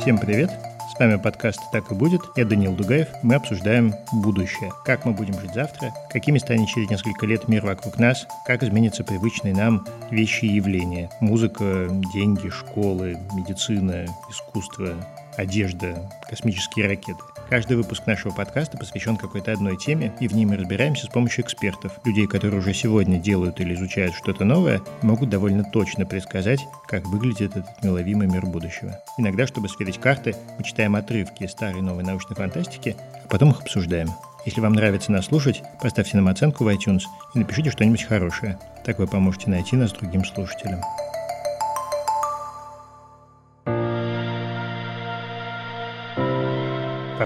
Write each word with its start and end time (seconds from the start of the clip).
Всем 0.00 0.16
привет! 0.16 0.50
С 0.94 0.98
вами 0.98 1.16
подкаст 1.16 1.60
«Так 1.72 1.90
и 1.90 1.94
будет». 1.94 2.22
Я 2.36 2.44
Даниил 2.44 2.74
Дугаев. 2.74 3.08
Мы 3.22 3.34
обсуждаем 3.34 3.94
будущее. 4.12 4.70
Как 4.84 5.04
мы 5.04 5.12
будем 5.12 5.34
жить 5.40 5.54
завтра, 5.54 5.92
какими 6.08 6.38
станет 6.38 6.68
через 6.68 6.88
несколько 6.88 7.26
лет 7.26 7.48
мир 7.48 7.66
вокруг 7.66 7.98
нас, 7.98 8.26
как 8.46 8.62
изменятся 8.62 9.02
привычные 9.02 9.54
нам 9.54 9.84
вещи 10.10 10.44
и 10.44 10.54
явления. 10.54 11.10
Музыка, 11.20 11.88
деньги, 12.14 12.48
школы, 12.48 13.18
медицина, 13.34 14.06
искусство, 14.30 14.94
одежда, 15.38 16.10
космические 16.28 16.88
ракеты. 16.88 17.20
Каждый 17.48 17.78
выпуск 17.78 18.06
нашего 18.06 18.32
подкаста 18.32 18.76
посвящен 18.76 19.16
какой-то 19.16 19.52
одной 19.52 19.78
теме, 19.78 20.12
и 20.20 20.28
в 20.28 20.34
ней 20.34 20.44
мы 20.44 20.56
разбираемся 20.56 21.06
с 21.06 21.08
помощью 21.08 21.44
экспертов. 21.44 21.98
Людей, 22.04 22.26
которые 22.26 22.60
уже 22.60 22.74
сегодня 22.74 23.18
делают 23.18 23.60
или 23.60 23.74
изучают 23.74 24.14
что-то 24.14 24.44
новое, 24.44 24.82
могут 25.00 25.30
довольно 25.30 25.64
точно 25.64 26.04
предсказать, 26.04 26.66
как 26.86 27.06
выглядит 27.06 27.56
этот 27.56 27.82
миловимый 27.82 28.26
мир 28.26 28.44
будущего. 28.44 29.00
Иногда, 29.16 29.46
чтобы 29.46 29.68
сверить 29.68 29.98
карты, 29.98 30.34
мы 30.58 30.64
читаем 30.64 30.96
отрывки 30.96 31.46
старой 31.46 31.78
и 31.78 31.82
новой 31.82 32.04
научной 32.04 32.36
фантастики, 32.36 32.96
а 33.24 33.28
потом 33.28 33.52
их 33.52 33.60
обсуждаем. 33.60 34.10
Если 34.44 34.60
вам 34.60 34.74
нравится 34.74 35.12
нас 35.12 35.26
слушать, 35.26 35.62
поставьте 35.80 36.16
нам 36.16 36.28
оценку 36.28 36.64
в 36.64 36.68
iTunes 36.68 37.02
и 37.34 37.38
напишите 37.38 37.70
что-нибудь 37.70 38.04
хорошее. 38.04 38.58
Так 38.84 38.98
вы 38.98 39.06
поможете 39.06 39.50
найти 39.50 39.76
нас 39.76 39.92
другим 39.92 40.24
слушателям. 40.24 40.80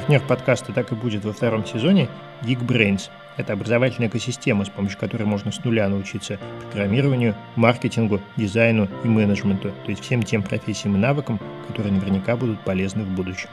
Партнер 0.03 0.27
подкаста 0.27 0.73
«Так 0.73 0.91
и 0.91 0.97
будет» 0.97 1.25
во 1.25 1.33
втором 1.33 1.65
сезоне– 1.65 2.09
Geekbrains. 2.43 3.03
Это 3.37 3.53
образовательная 3.53 4.09
экосистема, 4.09 4.65
с 4.65 4.69
помощью 4.69 4.99
которой 4.99 5.23
можно 5.23 5.53
с 5.53 5.63
нуля 5.63 5.89
научиться 5.89 6.41
программированию, 6.73 7.37
маркетингу, 7.55 8.21
дизайну 8.37 8.89
и 9.05 9.07
менеджменту, 9.07 9.71
то 9.71 9.91
есть 9.91 10.03
всем 10.03 10.25
тем 10.25 10.43
профессиям 10.43 10.97
и 10.97 10.99
навыкам, 10.99 11.39
которые 11.69 11.95
наверняка 11.95 12.37
будут 12.37 12.65
полезны 12.65 13.05
в 13.05 13.15
будущем. 13.15 13.49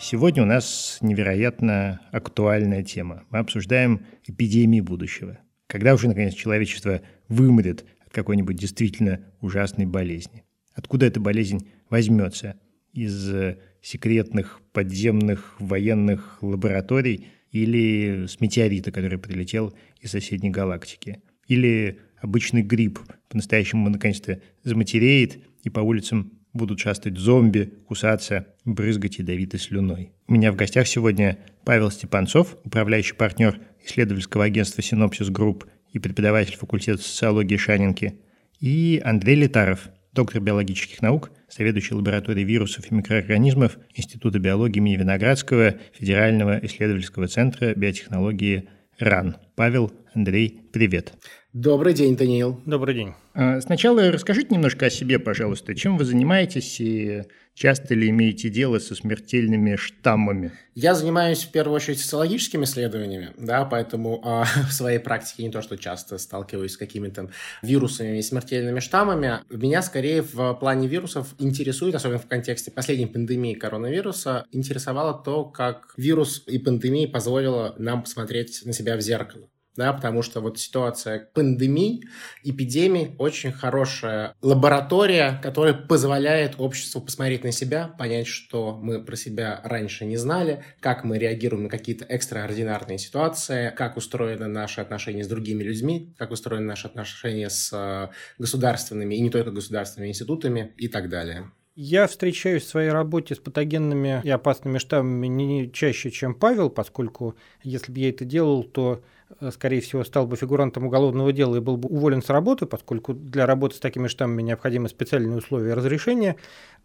Сегодня 0.00 0.42
у 0.42 0.46
нас 0.46 0.96
невероятно 1.02 2.00
актуальная 2.12 2.82
тема. 2.82 3.24
Мы 3.28 3.40
обсуждаем 3.40 4.06
эпидемии 4.26 4.80
будущего. 4.80 5.36
Когда 5.66 5.92
уже, 5.92 6.08
наконец, 6.08 6.32
человечество 6.32 7.02
вымрет 7.28 7.84
от 8.06 8.14
какой-нибудь 8.14 8.56
действительно 8.56 9.20
ужасной 9.42 9.84
болезни? 9.84 10.44
Откуда 10.74 11.04
эта 11.04 11.20
болезнь 11.20 11.68
возьмется 11.92 12.56
из 12.94 13.28
э, 13.28 13.58
секретных 13.82 14.62
подземных 14.72 15.54
военных 15.60 16.38
лабораторий 16.42 17.26
или 17.50 18.24
с 18.26 18.40
метеорита, 18.40 18.90
который 18.90 19.18
прилетел 19.18 19.74
из 20.00 20.10
соседней 20.10 20.48
галактики. 20.48 21.22
Или 21.48 21.98
обычный 22.16 22.62
грипп 22.62 22.98
по-настоящему 23.28 23.90
наконец-то 23.90 24.40
заматереет, 24.64 25.38
и 25.64 25.68
по 25.68 25.80
улицам 25.80 26.32
будут 26.54 26.80
шастать 26.80 27.18
зомби, 27.18 27.70
кусаться, 27.86 28.46
брызгать 28.64 29.18
ядовитой 29.18 29.60
слюной. 29.60 30.12
У 30.28 30.32
меня 30.32 30.50
в 30.50 30.56
гостях 30.56 30.86
сегодня 30.86 31.38
Павел 31.64 31.90
Степанцов, 31.90 32.56
управляющий 32.64 33.14
партнер 33.14 33.60
исследовательского 33.84 34.44
агентства 34.44 34.82
«Synopsis 34.82 35.28
Group» 35.28 35.66
и 35.92 35.98
преподаватель 35.98 36.56
факультета 36.56 37.02
социологии 37.02 37.56
Шанинки, 37.58 38.18
и 38.60 39.00
Андрей 39.04 39.36
Летаров, 39.36 39.90
доктор 40.12 40.40
биологических 40.40 41.02
наук, 41.02 41.32
заведующий 41.54 41.94
лабораторией 41.94 42.46
вирусов 42.46 42.90
и 42.90 42.94
микроорганизмов 42.94 43.78
Института 43.94 44.38
биологии 44.38 44.78
имени 44.78 44.96
Виноградского 44.96 45.74
Федерального 45.92 46.58
исследовательского 46.64 47.28
центра 47.28 47.74
биотехнологии 47.74 48.68
РАН. 48.98 49.36
Павел, 49.54 49.92
Андрей, 50.14 50.60
привет. 50.72 51.14
Добрый 51.54 51.94
день, 51.94 52.16
Даниил. 52.16 52.60
Добрый 52.66 52.94
день. 52.94 53.14
А, 53.34 53.60
сначала 53.60 54.10
расскажите 54.10 54.54
немножко 54.54 54.86
о 54.86 54.90
себе, 54.90 55.18
пожалуйста. 55.18 55.74
Чем 55.74 55.96
вы 55.96 56.04
занимаетесь 56.04 56.80
и 56.80 57.22
часто 57.54 57.94
ли 57.94 58.10
имеете 58.10 58.50
дело 58.50 58.78
со 58.78 58.94
смертельными 58.94 59.76
штаммами? 59.76 60.52
Я 60.74 60.94
занимаюсь 60.94 61.44
в 61.44 61.50
первую 61.50 61.76
очередь 61.76 62.00
социологическими 62.00 62.64
исследованиями, 62.64 63.30
да, 63.38 63.64
поэтому 63.64 64.22
э, 64.22 64.44
в 64.68 64.72
своей 64.72 64.98
практике 64.98 65.44
не 65.44 65.50
то, 65.50 65.62
что 65.62 65.78
часто 65.78 66.18
сталкиваюсь 66.18 66.72
с 66.72 66.76
какими-то 66.76 67.30
вирусами 67.62 68.18
и 68.18 68.22
смертельными 68.22 68.80
штаммами. 68.80 69.40
Меня 69.48 69.80
скорее 69.80 70.20
в 70.20 70.54
плане 70.54 70.88
вирусов 70.88 71.34
интересует, 71.38 71.94
особенно 71.94 72.18
в 72.18 72.26
контексте 72.26 72.70
последней 72.70 73.06
пандемии 73.06 73.54
коронавируса, 73.54 74.44
интересовало 74.52 75.22
то, 75.22 75.46
как 75.46 75.94
вирус 75.96 76.44
и 76.46 76.58
пандемия 76.58 77.08
позволила 77.08 77.74
нам 77.78 78.02
посмотреть 78.02 78.62
на 78.66 78.74
себя 78.74 78.96
в 78.96 79.00
зеркало 79.00 79.48
да, 79.76 79.92
потому 79.92 80.22
что 80.22 80.40
вот 80.40 80.58
ситуация 80.58 81.28
пандемии, 81.32 82.04
эпидемии 82.44 83.14
очень 83.18 83.52
хорошая 83.52 84.34
лаборатория, 84.42 85.40
которая 85.42 85.74
позволяет 85.74 86.56
обществу 86.58 87.00
посмотреть 87.00 87.44
на 87.44 87.52
себя, 87.52 87.88
понять, 87.88 88.26
что 88.26 88.78
мы 88.80 89.02
про 89.02 89.16
себя 89.16 89.60
раньше 89.64 90.04
не 90.04 90.16
знали, 90.16 90.62
как 90.80 91.04
мы 91.04 91.18
реагируем 91.18 91.64
на 91.64 91.68
какие-то 91.70 92.04
экстраординарные 92.04 92.98
ситуации, 92.98 93.72
как 93.76 93.96
устроены 93.96 94.46
наши 94.46 94.80
отношения 94.80 95.24
с 95.24 95.28
другими 95.28 95.62
людьми, 95.62 96.14
как 96.18 96.30
устроены 96.30 96.66
наши 96.66 96.86
отношения 96.86 97.48
с 97.48 97.70
э, 97.72 98.12
государственными 98.38 99.14
и 99.14 99.20
не 99.20 99.30
только 99.30 99.50
государственными 99.50 100.10
институтами 100.10 100.72
и 100.76 100.88
так 100.88 101.08
далее. 101.08 101.50
Я 101.74 102.06
встречаюсь 102.06 102.64
в 102.64 102.68
своей 102.68 102.90
работе 102.90 103.34
с 103.34 103.38
патогенными 103.38 104.20
и 104.22 104.28
опасными 104.28 104.76
штаммами 104.76 105.26
не 105.28 105.72
чаще, 105.72 106.10
чем 106.10 106.34
Павел, 106.34 106.68
поскольку 106.68 107.34
если 107.62 107.90
бы 107.90 108.00
я 108.00 108.10
это 108.10 108.26
делал, 108.26 108.62
то 108.62 109.02
скорее 109.50 109.80
всего, 109.80 110.04
стал 110.04 110.26
бы 110.26 110.36
фигурантом 110.36 110.86
уголовного 110.86 111.32
дела 111.32 111.56
и 111.56 111.60
был 111.60 111.76
бы 111.76 111.88
уволен 111.88 112.22
с 112.22 112.30
работы, 112.30 112.66
поскольку 112.66 113.14
для 113.14 113.46
работы 113.46 113.76
с 113.76 113.80
такими 113.80 114.08
штаммами 114.08 114.42
необходимы 114.42 114.88
специальные 114.88 115.38
условия 115.38 115.74
разрешения. 115.74 116.36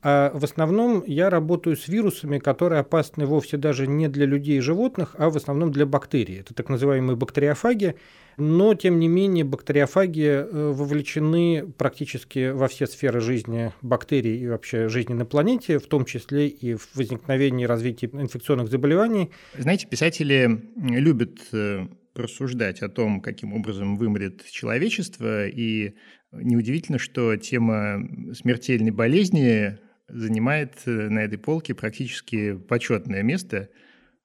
А 0.03 0.31
в 0.33 0.43
основном 0.43 1.03
я 1.07 1.29
работаю 1.29 1.75
с 1.75 1.87
вирусами, 1.87 2.37
которые 2.37 2.81
опасны 2.81 3.25
вовсе 3.25 3.57
даже 3.57 3.87
не 3.87 4.07
для 4.07 4.25
людей 4.25 4.57
и 4.57 4.61
животных, 4.61 5.15
а 5.17 5.29
в 5.29 5.37
основном 5.37 5.71
для 5.71 5.85
бактерий. 5.85 6.39
Это 6.39 6.53
так 6.53 6.69
называемые 6.69 7.15
бактериофаги. 7.15 7.95
Но, 8.37 8.75
тем 8.75 8.99
не 8.99 9.07
менее, 9.07 9.43
бактериофаги 9.43 10.25
э, 10.25 10.71
вовлечены 10.71 11.73
практически 11.75 12.51
во 12.51 12.67
все 12.67 12.85
сферы 12.85 13.19
жизни 13.19 13.73
бактерий 13.81 14.39
и 14.39 14.47
вообще 14.47 14.89
жизни 14.89 15.15
на 15.15 15.25
планете, 15.25 15.79
в 15.79 15.87
том 15.87 16.05
числе 16.05 16.47
и 16.47 16.75
в 16.75 16.87
возникновении 16.93 17.63
и 17.63 17.67
развитии 17.67 18.07
инфекционных 18.13 18.69
заболеваний. 18.69 19.31
Знаете, 19.57 19.87
писатели 19.87 20.61
любят 20.75 21.39
э, 21.51 21.87
рассуждать 22.17 22.81
о 22.81 22.89
том, 22.89 23.21
каким 23.21 23.53
образом 23.53 23.97
вымрет 23.97 24.45
человечество, 24.49 25.47
и 25.47 25.95
неудивительно, 26.31 26.99
что 26.99 27.35
тема 27.37 28.07
смертельной 28.33 28.91
болезни 28.91 29.77
занимает 30.07 30.73
э, 30.85 31.09
на 31.09 31.19
этой 31.19 31.37
полке 31.37 31.73
практически 31.73 32.53
почетное 32.53 33.23
место, 33.23 33.69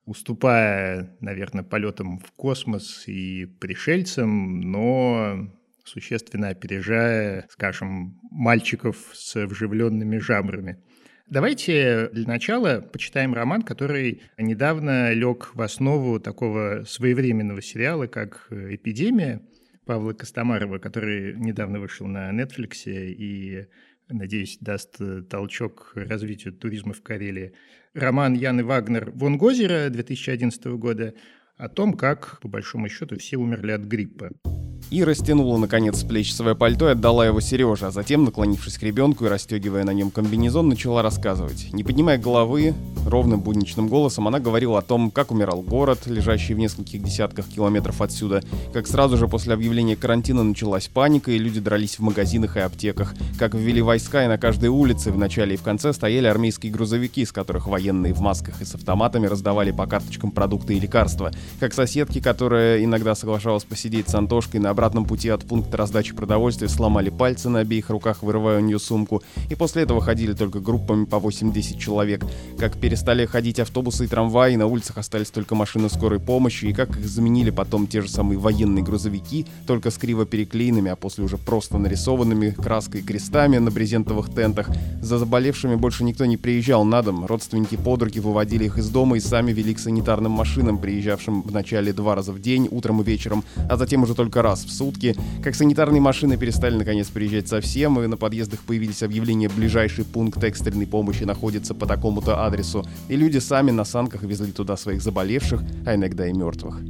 уступая, 0.04 1.16
наверное, 1.20 1.64
полетам 1.64 2.18
в 2.18 2.32
космос 2.32 3.04
и 3.06 3.46
пришельцам, 3.46 4.60
но 4.60 5.48
существенно 5.84 6.48
опережая, 6.48 7.46
скажем, 7.50 8.18
мальчиков 8.30 8.96
с 9.12 9.46
вживленными 9.46 10.18
жабрами. 10.18 10.82
Давайте 11.28 12.08
для 12.12 12.26
начала 12.26 12.80
почитаем 12.80 13.32
роман, 13.32 13.62
который 13.62 14.22
недавно 14.36 15.12
лег 15.12 15.52
в 15.54 15.62
основу 15.62 16.20
такого 16.20 16.84
своевременного 16.86 17.62
сериала, 17.62 18.06
как 18.06 18.48
«Эпидемия» 18.50 19.40
Павла 19.86 20.12
Костомарова, 20.12 20.78
который 20.78 21.34
недавно 21.36 21.80
вышел 21.80 22.06
на 22.06 22.30
Netflix 22.30 22.84
и, 22.86 23.66
надеюсь, 24.08 24.58
даст 24.60 24.98
толчок 25.28 25.92
развитию 25.94 26.52
туризма 26.52 26.92
в 26.92 27.02
Карелии. 27.02 27.54
Роман 27.94 28.34
Яны 28.34 28.64
Вагнер 28.64 29.10
«Вон 29.10 29.38
Гозера» 29.38 29.88
2011 29.90 30.64
года 30.66 31.14
о 31.56 31.68
том, 31.68 31.94
как, 31.94 32.40
по 32.40 32.48
большому 32.48 32.88
счету, 32.88 33.18
все 33.18 33.36
умерли 33.36 33.72
от 33.72 33.82
гриппа. 33.82 34.30
И 34.92 35.02
растянула, 35.04 35.56
наконец, 35.56 36.00
с 36.00 36.04
плеч 36.04 36.34
свое 36.34 36.54
пальто 36.54 36.86
и 36.86 36.92
отдала 36.92 37.24
его 37.24 37.40
Сереже, 37.40 37.86
а 37.86 37.90
затем, 37.90 38.24
наклонившись 38.24 38.76
к 38.76 38.82
ребенку 38.82 39.24
и 39.24 39.28
расстегивая 39.28 39.84
на 39.84 39.92
нем 39.94 40.10
комбинезон, 40.10 40.68
начала 40.68 41.00
рассказывать. 41.00 41.72
Не 41.72 41.82
поднимая 41.82 42.18
головы, 42.18 42.74
ровным 43.06 43.40
будничным 43.40 43.88
голосом 43.88 44.28
она 44.28 44.38
говорила 44.38 44.78
о 44.78 44.82
том, 44.82 45.10
как 45.10 45.30
умирал 45.30 45.62
город, 45.62 46.00
лежащий 46.04 46.52
в 46.52 46.58
нескольких 46.58 47.02
десятках 47.02 47.46
километров 47.46 48.02
отсюда, 48.02 48.42
как 48.74 48.86
сразу 48.86 49.16
же 49.16 49.28
после 49.28 49.54
объявления 49.54 49.96
карантина 49.96 50.42
началась 50.42 50.88
паника, 50.88 51.30
и 51.30 51.38
люди 51.38 51.58
дрались 51.58 51.98
в 51.98 52.02
магазинах 52.02 52.58
и 52.58 52.60
аптеках, 52.60 53.14
как 53.38 53.54
ввели 53.54 53.80
войска, 53.80 54.26
и 54.26 54.28
на 54.28 54.36
каждой 54.36 54.68
улице 54.68 55.10
в 55.10 55.16
начале 55.16 55.54
и 55.54 55.56
в 55.56 55.62
конце 55.62 55.94
стояли 55.94 56.26
армейские 56.26 56.70
грузовики, 56.70 57.24
с 57.24 57.32
которых 57.32 57.66
военные 57.66 58.12
в 58.12 58.20
масках 58.20 58.60
и 58.60 58.66
с 58.66 58.74
автоматами 58.74 59.26
раздавали 59.26 59.70
по 59.70 59.86
карточкам 59.86 60.32
продукты 60.32 60.74
и 60.74 60.80
лекарства, 60.80 61.32
как 61.60 61.72
соседки, 61.72 62.20
которая 62.20 62.84
иногда 62.84 63.14
соглашалась 63.14 63.64
посидеть 63.64 64.10
с 64.10 64.14
Антошкой 64.14 64.60
на 64.60 64.68
обратном 64.82 65.04
пути 65.04 65.28
от 65.28 65.44
пункта 65.44 65.76
раздачи 65.76 66.12
продовольствия 66.12 66.68
сломали 66.68 67.08
пальцы 67.08 67.48
на 67.48 67.60
обеих 67.60 67.88
руках, 67.88 68.24
вырывая 68.24 68.58
у 68.58 68.62
нее 68.62 68.80
сумку, 68.80 69.22
и 69.48 69.54
после 69.54 69.84
этого 69.84 70.00
ходили 70.00 70.32
только 70.32 70.58
группами 70.58 71.04
по 71.04 71.16
8-10 71.16 71.78
человек, 71.78 72.26
как 72.58 72.76
перестали 72.80 73.24
ходить 73.24 73.60
автобусы 73.60 74.06
и 74.06 74.08
трамваи, 74.08 74.56
на 74.56 74.66
улицах 74.66 74.98
остались 74.98 75.30
только 75.30 75.54
машины 75.54 75.88
скорой 75.88 76.18
помощи, 76.18 76.64
и 76.64 76.72
как 76.72 76.98
их 76.98 77.06
заменили 77.06 77.50
потом 77.50 77.86
те 77.86 78.00
же 78.00 78.08
самые 78.08 78.40
военные 78.40 78.82
грузовики, 78.82 79.46
только 79.68 79.92
с 79.92 79.98
криво 79.98 80.26
переклеенными, 80.26 80.90
а 80.90 80.96
после 80.96 81.22
уже 81.22 81.38
просто 81.38 81.78
нарисованными 81.78 82.50
краской 82.50 83.02
крестами 83.02 83.58
на 83.58 83.70
брезентовых 83.70 84.34
тентах. 84.34 84.68
За 85.00 85.16
заболевшими 85.16 85.76
больше 85.76 86.02
никто 86.02 86.24
не 86.24 86.36
приезжал 86.36 86.84
на 86.84 87.02
дом, 87.02 87.24
родственники 87.26 87.76
под 87.76 88.02
руки 88.02 88.18
выводили 88.18 88.64
их 88.64 88.78
из 88.78 88.88
дома 88.88 89.16
и 89.16 89.20
сами 89.20 89.52
вели 89.52 89.74
к 89.74 89.78
санитарным 89.78 90.32
машинам, 90.32 90.78
приезжавшим 90.78 91.42
вначале 91.42 91.92
два 91.92 92.16
раза 92.16 92.32
в 92.32 92.40
день, 92.40 92.66
утром 92.68 93.00
и 93.00 93.04
вечером, 93.04 93.44
а 93.70 93.76
затем 93.76 94.02
уже 94.02 94.16
только 94.16 94.42
раз 94.42 94.61
в 94.64 94.72
сутки. 94.72 95.14
Как 95.42 95.54
санитарные 95.54 96.00
машины 96.00 96.36
перестали 96.36 96.76
наконец 96.76 97.08
приезжать 97.08 97.48
совсем, 97.48 98.00
и 98.00 98.06
на 98.06 98.16
подъездах 98.16 98.60
появились 98.60 99.02
объявления 99.02 99.48
«ближайший 99.48 100.04
пункт 100.04 100.42
экстренной 100.42 100.86
помощи 100.86 101.24
находится 101.24 101.74
по 101.74 101.86
такому-то 101.86 102.44
адресу», 102.44 102.84
и 103.08 103.16
люди 103.16 103.38
сами 103.38 103.70
на 103.70 103.84
санках 103.84 104.22
везли 104.22 104.52
туда 104.52 104.76
своих 104.76 105.02
заболевших, 105.02 105.62
а 105.86 105.94
иногда 105.94 106.26
и 106.26 106.32
мертвых. 106.32 106.80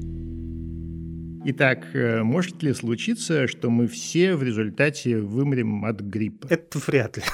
Итак, 1.45 1.87
э, 1.93 2.23
может 2.23 2.63
ли 2.63 2.73
случиться, 2.73 3.49
что 3.49 3.69
мы 3.69 3.89
все 3.89 4.37
в 4.37 4.45
результате 4.45 5.19
вымрем 5.19 5.85
от 5.85 6.01
гриппа? 6.01 6.47
Это 6.49 6.79
вряд 6.87 7.17
ли. 7.17 7.25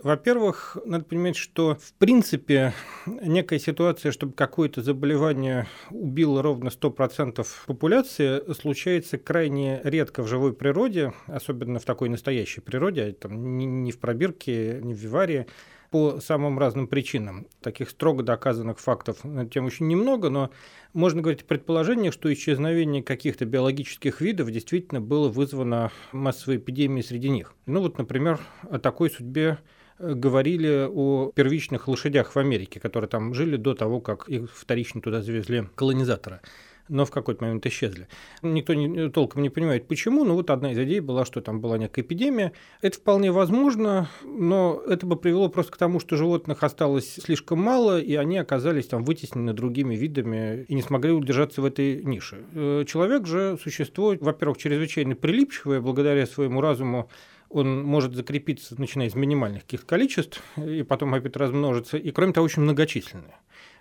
Во-первых, 0.00 0.76
надо 0.84 1.04
понимать, 1.04 1.34
что 1.34 1.74
в 1.74 1.92
принципе 1.94 2.72
некая 3.06 3.58
ситуация, 3.58 4.12
чтобы 4.12 4.32
какое-то 4.32 4.80
заболевание 4.80 5.66
убило 5.90 6.40
ровно 6.40 6.68
100% 6.68 7.44
популяции, 7.66 8.52
случается 8.52 9.18
крайне 9.18 9.80
редко 9.82 10.22
в 10.22 10.28
живой 10.28 10.52
природе, 10.52 11.14
особенно 11.26 11.80
в 11.80 11.84
такой 11.84 12.10
настоящей 12.10 12.60
природе, 12.60 13.02
а 13.02 13.12
там, 13.12 13.58
не 13.58 13.90
в 13.90 13.98
пробирке, 13.98 14.78
не 14.82 14.94
в 14.94 14.98
виварии, 14.98 15.46
по 15.90 16.20
самым 16.20 16.58
разным 16.58 16.86
причинам. 16.86 17.46
Таких 17.60 17.90
строго 17.90 18.22
доказанных 18.22 18.78
фактов 18.78 19.24
на 19.24 19.40
эту 19.40 19.50
тему 19.50 19.66
очень 19.68 19.88
немного, 19.88 20.28
но 20.28 20.50
можно 20.92 21.22
говорить 21.22 21.42
о 21.42 21.46
предположениях, 21.46 22.12
что 22.12 22.32
исчезновение 22.32 23.02
каких-то 23.02 23.46
биологических 23.46 24.20
видов 24.20 24.50
действительно 24.50 25.00
было 25.00 25.28
вызвано 25.28 25.90
массовой 26.12 26.58
эпидемией 26.58 27.02
среди 27.02 27.30
них. 27.30 27.54
Ну 27.66 27.80
вот, 27.80 27.98
например, 27.98 28.38
о 28.70 28.78
такой 28.78 29.10
судьбе 29.10 29.58
говорили 29.98 30.88
о 30.90 31.32
первичных 31.34 31.88
лошадях 31.88 32.34
в 32.34 32.38
Америке, 32.38 32.80
которые 32.80 33.08
там 33.08 33.34
жили 33.34 33.56
до 33.56 33.74
того, 33.74 34.00
как 34.00 34.28
их 34.28 34.50
вторично 34.54 35.00
туда 35.00 35.22
завезли 35.22 35.68
колонизаторы 35.74 36.40
но 36.88 37.04
в 37.04 37.10
какой-то 37.10 37.44
момент 37.44 37.66
исчезли. 37.66 38.08
Никто 38.42 38.74
не, 38.74 39.10
толком 39.10 39.42
не 39.42 39.50
понимает, 39.50 39.86
почему, 39.86 40.24
но 40.24 40.34
вот 40.34 40.50
одна 40.50 40.72
из 40.72 40.78
идей 40.78 41.00
была, 41.00 41.24
что 41.24 41.40
там 41.40 41.60
была 41.60 41.78
некая 41.78 42.02
эпидемия. 42.02 42.52
Это 42.80 42.98
вполне 42.98 43.30
возможно, 43.30 44.08
но 44.24 44.82
это 44.86 45.06
бы 45.06 45.16
привело 45.16 45.48
просто 45.48 45.72
к 45.72 45.76
тому, 45.76 46.00
что 46.00 46.16
животных 46.16 46.62
осталось 46.62 47.14
слишком 47.14 47.60
мало, 47.60 48.00
и 48.00 48.14
они 48.14 48.38
оказались 48.38 48.86
там 48.86 49.04
вытеснены 49.04 49.52
другими 49.52 49.94
видами 49.94 50.64
и 50.68 50.74
не 50.74 50.82
смогли 50.82 51.12
удержаться 51.12 51.62
в 51.62 51.64
этой 51.64 52.02
нише. 52.04 52.44
Э, 52.54 52.84
человек 52.86 53.26
же 53.26 53.58
существо, 53.62 54.14
во-первых, 54.18 54.58
чрезвычайно 54.58 55.14
прилипчивое, 55.14 55.80
благодаря 55.80 56.26
своему 56.26 56.60
разуму 56.60 57.10
он 57.50 57.82
может 57.82 58.14
закрепиться, 58.14 58.78
начиная 58.80 59.08
с 59.10 59.14
минимальных 59.14 59.62
каких-то 59.62 59.86
количеств, 59.86 60.42
и 60.56 60.82
потом 60.82 61.14
опять 61.14 61.36
размножиться, 61.36 61.96
и 61.96 62.10
кроме 62.10 62.32
того, 62.32 62.44
очень 62.44 62.62
многочисленные. 62.62 63.36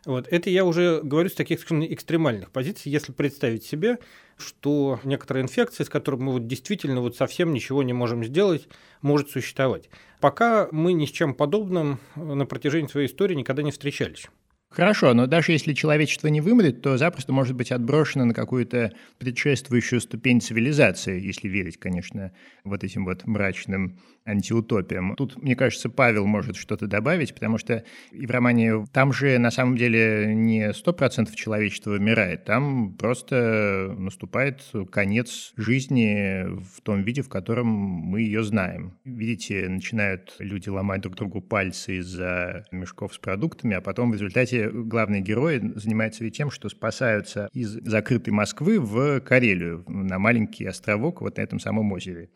Вот. 0.05 0.27
Это 0.29 0.49
я 0.49 0.63
уже 0.63 1.01
говорю 1.03 1.29
с 1.29 1.33
таких 1.33 1.59
совершенно 1.59 1.83
экстремальных 1.83 2.51
позиций, 2.51 2.91
если 2.91 3.11
представить 3.11 3.65
себе, 3.65 3.97
что 4.37 4.99
некоторая 5.03 5.43
инфекция, 5.43 5.83
с 5.83 5.89
которой 5.89 6.15
мы 6.17 6.33
вот 6.33 6.47
действительно 6.47 7.01
вот 7.01 7.17
совсем 7.17 7.53
ничего 7.53 7.83
не 7.83 7.93
можем 7.93 8.23
сделать, 8.23 8.67
может 9.01 9.29
существовать. 9.29 9.89
Пока 10.21 10.69
мы 10.71 10.93
ни 10.93 11.05
с 11.05 11.09
чем 11.09 11.33
подобным 11.33 11.99
на 12.15 12.45
протяжении 12.45 12.87
своей 12.87 13.07
истории 13.07 13.35
никогда 13.35 13.63
не 13.63 13.71
встречались. 13.71 14.27
Хорошо, 14.69 15.13
но 15.13 15.27
даже 15.27 15.53
если 15.53 15.73
человечество 15.73 16.27
не 16.27 16.41
вымрет, 16.41 16.81
то 16.81 16.97
запросто 16.97 17.31
может 17.31 17.55
быть 17.55 17.71
отброшено 17.71 18.25
на 18.25 18.33
какую-то 18.33 18.91
предшествующую 19.17 20.01
ступень 20.01 20.41
цивилизации, 20.41 21.19
если 21.19 21.47
верить, 21.47 21.77
конечно, 21.77 22.33
вот 22.63 22.83
этим 22.83 23.05
вот 23.05 23.25
мрачным 23.25 23.99
антиутопиям. 24.27 25.15
Тут, 25.15 25.41
мне 25.41 25.55
кажется, 25.55 25.89
Павел 25.89 26.25
может 26.25 26.55
что-то 26.55 26.87
добавить, 26.87 27.33
потому 27.33 27.57
что 27.57 27.83
и 28.11 28.25
в 28.25 28.31
романе 28.31 28.85
там 28.91 29.13
же 29.13 29.37
на 29.37 29.51
самом 29.51 29.77
деле 29.77 30.33
не 30.33 30.71
100% 30.71 31.33
человечества 31.35 31.91
умирает, 31.91 32.45
там 32.45 32.93
просто 32.93 33.95
наступает 33.97 34.63
конец 34.91 35.53
жизни 35.55 36.45
в 36.63 36.81
том 36.81 37.03
виде, 37.03 37.21
в 37.21 37.29
котором 37.29 37.67
мы 37.67 38.21
ее 38.21 38.43
знаем. 38.43 38.97
Видите, 39.05 39.67
начинают 39.69 40.35
люди 40.39 40.69
ломать 40.69 41.01
друг 41.01 41.15
другу 41.15 41.41
пальцы 41.41 41.97
из-за 41.97 42.65
мешков 42.71 43.13
с 43.13 43.17
продуктами, 43.17 43.75
а 43.75 43.81
потом 43.81 44.11
в 44.11 44.13
результате 44.13 44.47
кстати, 44.47 44.69
главные 44.71 45.21
герои 45.21 45.61
занимаются 45.75 46.23
ведь 46.23 46.37
тем, 46.37 46.51
что 46.51 46.69
спасаются 46.69 47.49
из 47.53 47.69
закрытой 47.69 48.29
Москвы 48.29 48.79
в 48.79 49.19
Карелию, 49.21 49.83
на 49.87 50.19
маленький 50.19 50.65
островок 50.65 51.21
вот 51.21 51.37
на 51.37 51.41
этом 51.41 51.59
самом 51.59 51.91
озере. 51.91 52.29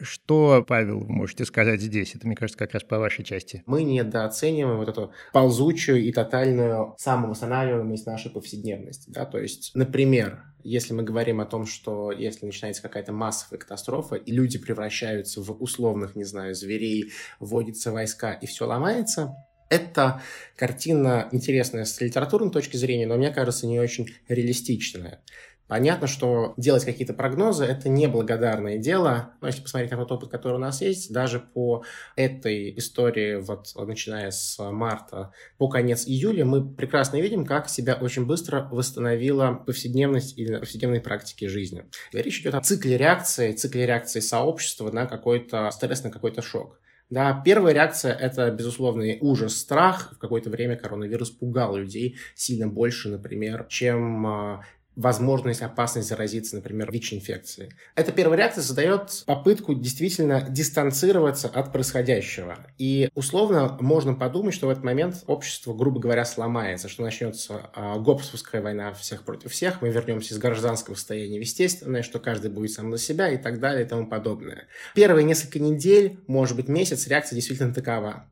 Что, 0.00 0.64
Павел, 0.66 1.00
вы 1.00 1.10
можете 1.10 1.44
сказать 1.46 1.80
здесь? 1.80 2.14
Это, 2.14 2.26
мне 2.26 2.36
кажется, 2.36 2.58
как 2.58 2.72
раз 2.72 2.82
по 2.82 2.98
вашей 2.98 3.24
части. 3.24 3.62
Мы 3.66 3.82
недооцениваем 3.82 4.76
вот 4.78 4.88
эту 4.88 5.12
ползучую 5.32 6.02
и 6.04 6.12
тотальную 6.12 6.94
самовосстанавливаемость 6.98 8.06
нашей 8.06 8.30
повседневности. 8.30 9.10
Да? 9.10 9.24
То 9.24 9.38
есть, 9.38 9.70
например, 9.74 10.42
если 10.62 10.92
мы 10.92 11.02
говорим 11.02 11.40
о 11.40 11.46
том, 11.46 11.64
что 11.64 12.12
если 12.12 12.44
начинается 12.44 12.82
какая-то 12.82 13.12
массовая 13.12 13.58
катастрофа, 13.58 14.16
и 14.16 14.32
люди 14.32 14.58
превращаются 14.58 15.40
в 15.40 15.62
условных, 15.62 16.14
не 16.14 16.24
знаю, 16.24 16.54
зверей, 16.54 17.12
вводятся 17.40 17.90
войска, 17.90 18.32
и 18.34 18.46
все 18.46 18.66
ломается, 18.66 19.34
это 19.68 20.20
картина 20.56 21.28
интересная 21.32 21.84
с 21.84 22.00
литературной 22.00 22.52
точки 22.52 22.76
зрения, 22.76 23.06
но 23.06 23.16
мне 23.16 23.30
кажется, 23.30 23.66
не 23.66 23.80
очень 23.80 24.08
реалистичная. 24.28 25.22
Понятно, 25.68 26.06
что 26.06 26.54
делать 26.56 26.84
какие-то 26.84 27.12
прогнозы– 27.12 27.64
это 27.66 27.88
неблагодарное 27.88 28.78
дело. 28.78 29.32
Но 29.40 29.48
если 29.48 29.62
посмотреть 29.62 29.90
на 29.90 29.98
тот 29.98 30.12
опыт, 30.12 30.30
который 30.30 30.54
у 30.54 30.58
нас 30.58 30.80
есть, 30.80 31.12
даже 31.12 31.40
по 31.40 31.82
этой 32.14 32.76
истории, 32.78 33.36
вот 33.36 33.72
начиная 33.74 34.30
с 34.30 34.56
марта 34.58 35.32
по 35.58 35.68
конец 35.68 36.06
июля, 36.06 36.44
мы 36.44 36.64
прекрасно 36.64 37.20
видим, 37.20 37.44
как 37.44 37.68
себя 37.68 37.94
очень 37.94 38.26
быстро 38.26 38.68
восстановила 38.70 39.54
повседневность 39.66 40.38
и 40.38 40.46
повседневные 40.46 41.00
практики 41.00 41.46
жизни. 41.46 41.84
Речь 42.12 42.40
идет 42.40 42.54
о 42.54 42.60
цикле 42.60 42.96
реакции, 42.96 43.52
цикле 43.52 43.86
реакции 43.86 44.20
сообщества 44.20 44.90
на 44.92 45.06
какой-то 45.06 45.70
стресс, 45.72 46.04
на 46.04 46.10
какой-то 46.10 46.42
шок. 46.42 46.78
Да, 47.08 47.40
первая 47.44 47.72
реакция– 47.72 48.12
это, 48.20 48.50
безусловный 48.50 49.18
ужас, 49.20 49.56
страх. 49.56 50.14
В 50.16 50.18
какое-то 50.18 50.50
время 50.50 50.74
коронавирус 50.76 51.30
пугал 51.30 51.76
людей 51.76 52.16
сильно 52.34 52.66
больше, 52.66 53.10
например, 53.10 53.66
чем 53.68 54.26
а, 54.26 54.64
возможность, 54.96 55.60
опасность 55.62 56.08
заразиться, 56.08 56.56
например, 56.56 56.90
ВИЧ-инфекцией. 56.90 57.70
Эта 57.94 58.12
первая 58.12 58.38
реакция 58.38 58.62
создает 58.62 59.24
попытку 59.26 59.74
действительно 59.74 60.46
дистанцироваться 60.48 61.48
от 61.48 61.70
происходящего. 61.72 62.58
И 62.78 63.10
условно 63.14 63.76
можно 63.80 64.14
подумать, 64.14 64.54
что 64.54 64.66
в 64.66 64.70
этот 64.70 64.84
момент 64.84 65.22
общество, 65.26 65.74
грубо 65.74 66.00
говоря, 66.00 66.24
сломается, 66.24 66.88
что 66.88 67.02
начнется 67.02 67.70
э, 67.76 67.98
гопсовская 68.00 68.62
война 68.62 68.92
всех 68.94 69.24
против 69.24 69.52
всех, 69.52 69.82
мы 69.82 69.90
вернемся 69.90 70.32
из 70.32 70.38
гражданского 70.38 70.94
состояния 70.94 71.38
в 71.38 71.42
естественное, 71.42 72.02
что 72.02 72.18
каждый 72.18 72.50
будет 72.50 72.72
сам 72.72 72.90
за 72.90 72.98
себя 72.98 73.28
и 73.28 73.36
так 73.36 73.60
далее 73.60 73.84
и 73.84 73.88
тому 73.88 74.06
подобное. 74.06 74.66
Первые 74.94 75.24
несколько 75.24 75.58
недель, 75.58 76.20
может 76.26 76.56
быть 76.56 76.68
месяц, 76.68 77.06
реакция 77.06 77.36
действительно 77.36 77.74
такова 77.74 78.30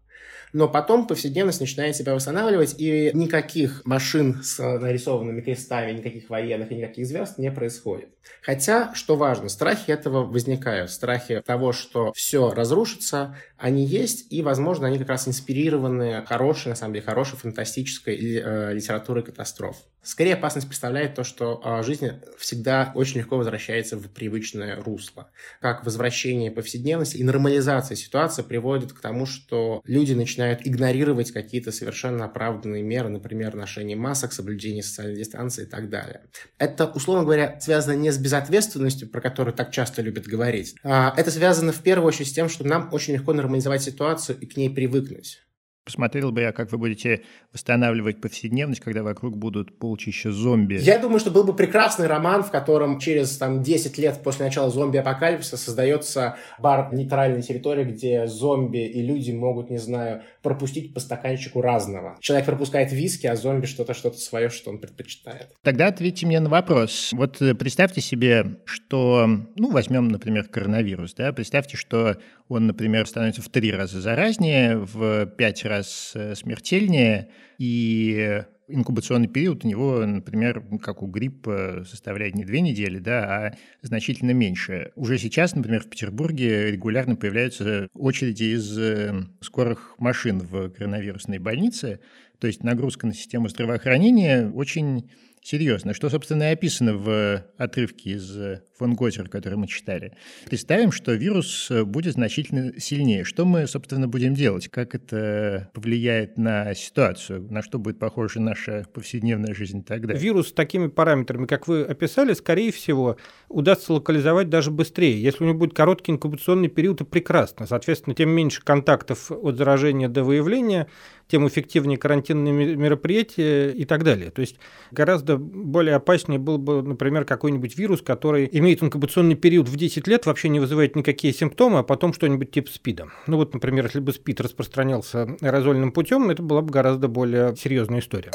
но 0.55 0.69
потом 0.69 1.07
повседневность 1.07 1.61
начинает 1.61 1.97
себя 1.97 2.15
восстанавливать, 2.15 2.77
и 2.79 3.11
никаких 3.13 3.83
машин 3.85 4.43
с 4.43 4.59
нарисованными 4.59 5.41
крестами, 5.41 5.93
никаких 5.93 6.31
военных 6.31 6.71
и 6.71 6.77
никаких 6.77 7.07
звезд 7.07 7.39
не 7.39 7.51
происходит. 7.51 8.09
Хотя, 8.41 8.95
что 8.95 9.17
важно, 9.17 9.49
страхи 9.49 9.91
этого 9.91 10.25
возникают. 10.25 10.91
Страхи 10.91 11.43
того, 11.45 11.73
что 11.73 12.13
все 12.15 12.51
разрушится, 12.51 13.37
они 13.59 13.85
есть, 13.85 14.33
и, 14.33 14.43
возможно, 14.43 14.87
они 14.87 14.99
как 14.99 15.09
раз 15.09 15.27
инспирированы 15.27 16.25
хорошей, 16.25 16.69
на 16.69 16.77
самом 16.77 16.95
деле, 16.95 17.05
хорошей 17.05 17.37
фантастической 17.37 18.15
э, 18.17 18.73
литературой 18.75 19.25
катастроф. 19.25 19.77
Скорее 20.05 20.35
опасность 20.35 20.69
представляет 20.69 21.15
то, 21.15 21.25
что 21.25 21.63
э, 21.65 21.83
жизнь 21.83 22.11
всегда 22.37 22.93
очень 22.95 23.19
легко 23.19 23.39
возвращается 23.39 23.97
в 23.97 24.07
привычное 24.11 24.77
русло. 24.83 25.31
Как 25.61 25.85
возвращение 25.85 26.51
повседневности 26.51 27.17
и 27.17 27.25
нормализация 27.25 27.97
ситуации 27.97 28.43
приводит 28.43 28.93
к 28.93 29.01
тому, 29.01 29.25
что 29.25 29.81
люди 29.87 30.13
начинают 30.13 30.61
игнорировать 30.67 31.33
какие-то 31.33 31.73
совершенно 31.73 32.27
оправданные 32.27 32.83
меры, 32.83 33.09
например, 33.09 33.55
ношение 33.55 33.97
масок, 33.97 34.35
соблюдение 34.35 34.83
социальной 34.83 35.17
дистанции 35.17 35.65
и 35.65 35.67
так 35.67 35.89
далее. 35.89 36.21
Это, 36.59 36.87
условно 36.87 37.25
говоря, 37.25 37.59
связано 37.61 37.97
не 37.97 38.11
с 38.11 38.19
безответственностью, 38.19 39.09
про 39.09 39.23
которую 39.23 39.55
так 39.55 39.71
часто 39.71 40.03
любят 40.03 40.27
говорить. 40.27 40.77
А 40.85 41.15
это 41.17 41.31
связано 41.31 41.73
в 41.73 41.81
первую 41.81 42.09
очередь 42.09 42.29
с 42.29 42.33
тем, 42.33 42.51
что 42.51 42.65
нам 42.65 42.91
очень 42.93 43.15
легко 43.15 43.33
нормализовать 43.33 43.83
ситуацию 43.83 44.39
и 44.39 44.45
к 44.45 44.59
ней 44.59 44.69
привыкнуть. 44.69 45.44
Посмотрел 45.85 46.33
бы 46.33 46.41
я, 46.41 46.53
как 46.53 46.73
вы 46.73 46.79
будете 46.79 47.23
восстанавливать 47.53 48.19
повседневность, 48.19 48.81
когда 48.81 49.03
вокруг 49.03 49.37
будут 49.37 49.79
полчища 49.79 50.33
зомби. 50.33 50.79
Я 50.81 50.99
думаю, 50.99 51.21
что 51.21 51.31
был 51.31 51.45
бы 51.45 51.55
прекрасный 51.55 52.07
роман, 52.07 52.43
в 52.43 52.51
котором 52.51 52.99
через 52.99 53.37
там, 53.37 53.63
10 53.63 53.99
лет 53.99 54.21
после 54.25 54.47
начала 54.47 54.71
зомби-апокалипсиса 54.71 55.59
создается 55.59 56.37
бар 56.59 56.89
нейтральной 56.95 57.43
территории, 57.43 57.85
где 57.85 58.27
зомби 58.27 58.79
и 58.79 59.03
люди 59.03 59.31
могут, 59.33 59.69
не 59.69 59.77
знаю, 59.77 60.23
пропустить 60.43 60.95
по 60.95 61.01
стаканчику 61.01 61.61
разного. 61.61 62.17
Человек 62.21 62.47
пропускает 62.47 62.91
виски, 62.91 63.27
а 63.27 63.37
зомби 63.37 63.67
что-то 63.67 63.93
что-то 63.93 64.19
свое, 64.19 64.49
что 64.49 64.71
он 64.71 64.79
предпочитает. 64.79 65.49
Тогда 65.63 65.89
ответьте 65.89 66.27
мне 66.27 66.41
на 66.41 66.49
вопрос. 66.49 67.11
Вот 67.13 67.43
э, 67.43 67.55
представьте 67.55 68.01
себе, 68.01 68.59
что, 68.65 69.27
ну, 69.57 69.71
возьмем, 69.71 70.09
например, 70.09 70.45
коронавирус, 70.45 71.13
да, 71.13 71.33
представьте, 71.35 71.77
что 71.77 72.17
он, 72.49 72.67
например, 72.67 73.07
становится 73.07 73.43
в 73.43 73.49
три 73.49 73.73
раза 73.73 74.01
заразнее, 74.01 74.79
в 74.79 75.27
пять 75.27 75.65
раз 75.65 76.13
э, 76.15 76.35
смертельнее, 76.35 77.29
и 77.59 78.43
инкубационный 78.69 79.29
период 79.29 79.65
у 79.65 79.69
него, 79.69 80.05
например, 80.05 80.63
как 80.83 81.03
у 81.03 81.07
гриппа, 81.07 81.85
составляет 81.87 82.35
не 82.35 82.45
две 82.45 82.61
недели, 82.61 82.99
да, 82.99 83.25
а 83.25 83.57
значительно 83.83 84.33
меньше. 84.33 84.93
Уже 84.95 85.19
сейчас, 85.19 85.55
например, 85.55 85.83
в 85.83 85.89
Петербурге 85.89 86.71
регулярно 86.71 87.17
появляются 87.17 87.89
очереди 87.95 88.55
из 88.55 88.79
э, 88.79 89.13
скорых 89.41 89.95
машин 89.99 90.41
в 90.41 90.71
коронавирусной 90.71 91.39
больнице, 91.39 92.01
то 92.39 92.47
есть 92.47 92.63
нагрузка 92.63 93.07
на 93.07 93.15
систему 93.15 93.49
здравоохранения 93.49 94.51
очень 94.51 95.11
серьезно, 95.45 95.93
что, 95.93 96.09
собственно, 96.09 96.45
и 96.45 96.53
описано 96.55 96.97
в 96.97 97.45
отрывке 97.59 98.13
из 98.13 98.37
э, 98.37 98.63
фон 98.79 98.95
Готер, 98.95 99.29
который 99.29 99.57
мы 99.57 99.69
читали. 99.69 100.17
Представим, 100.47 100.91
что 100.91 101.13
вирус 101.13 101.71
э, 101.71 101.85
будет 101.85 102.15
значительно 102.15 102.81
сильнее. 102.81 103.25
Что 103.25 103.45
мы, 103.45 103.67
собственно, 103.67 104.09
будем 104.09 104.35
делать? 104.35 104.69
Как 104.69 104.95
это 104.95 105.71
повлияет 105.75 106.39
на 106.39 106.75
ситуацию? 106.75 107.47
На 107.51 107.63
что 107.63 107.79
будет 107.79 107.99
похожа 107.99 108.41
наша 108.41 108.87
повседневная 108.95 109.55
жизнь 109.55 109.85
тогда? 109.85 110.15
Вирус 110.15 110.49
с 110.49 110.53
такими 110.53 110.87
параметрами, 110.87 111.47
как 111.47 111.69
вы 111.69 111.83
описали, 111.83 112.33
скорее 112.33 112.73
всего, 112.73 113.19
удастся 113.49 113.93
локализовать 113.93 114.49
даже 114.49 114.71
быстрее. 114.71 115.23
Если 115.23 115.45
у 115.45 115.47
него 115.47 115.59
будет 115.59 115.75
короткий 115.75 116.13
инкубационный 116.13 116.69
период, 116.69 117.03
это 117.03 117.05
прекрасно. 117.05 117.67
Соответственно, 117.67 118.17
тем 118.17 118.31
меньше 118.31 118.63
контактов 118.65 119.31
от 119.31 119.57
заражения 119.57 120.09
до 120.09 120.25
выявления, 120.25 120.87
тем 121.27 121.49
эффективнее 121.49 121.99
карантинные 121.99 122.77
мероприятия 122.77 123.71
и 123.71 123.85
так 123.85 124.05
далее. 124.05 124.31
То 124.31 124.41
есть 124.41 124.57
гораздо 124.91 125.37
более 125.39 125.95
опаснее 125.95 126.39
был 126.39 126.59
бы, 126.59 126.83
например, 126.83 127.25
какой-нибудь 127.25 127.77
вирус, 127.79 128.03
который 128.03 128.49
имеет 128.53 128.83
инкубационный 128.83 129.35
период 129.35 129.69
в 129.69 129.77
10 129.77 130.07
лет, 130.07 130.27
вообще 130.27 130.49
не 130.49 130.61
вызывает 130.61 130.97
никакие 130.97 131.33
симптомы, 131.33 131.79
а 131.79 131.83
потом 131.83 132.13
что-нибудь 132.13 132.51
типа 132.51 132.71
СПИДа. 132.71 133.07
Ну 133.27 133.37
вот, 133.39 133.55
например, 133.55 133.87
если 133.87 134.01
бы 134.01 134.13
СПИД 134.13 134.43
распространялся 134.43 135.37
аэрозольным 135.41 135.93
путем, 135.93 136.31
это 136.31 136.43
была 136.43 136.63
бы 136.63 136.71
гораздо 136.71 137.09
более 137.09 137.57
серьезная 137.57 138.01
история. 138.01 138.31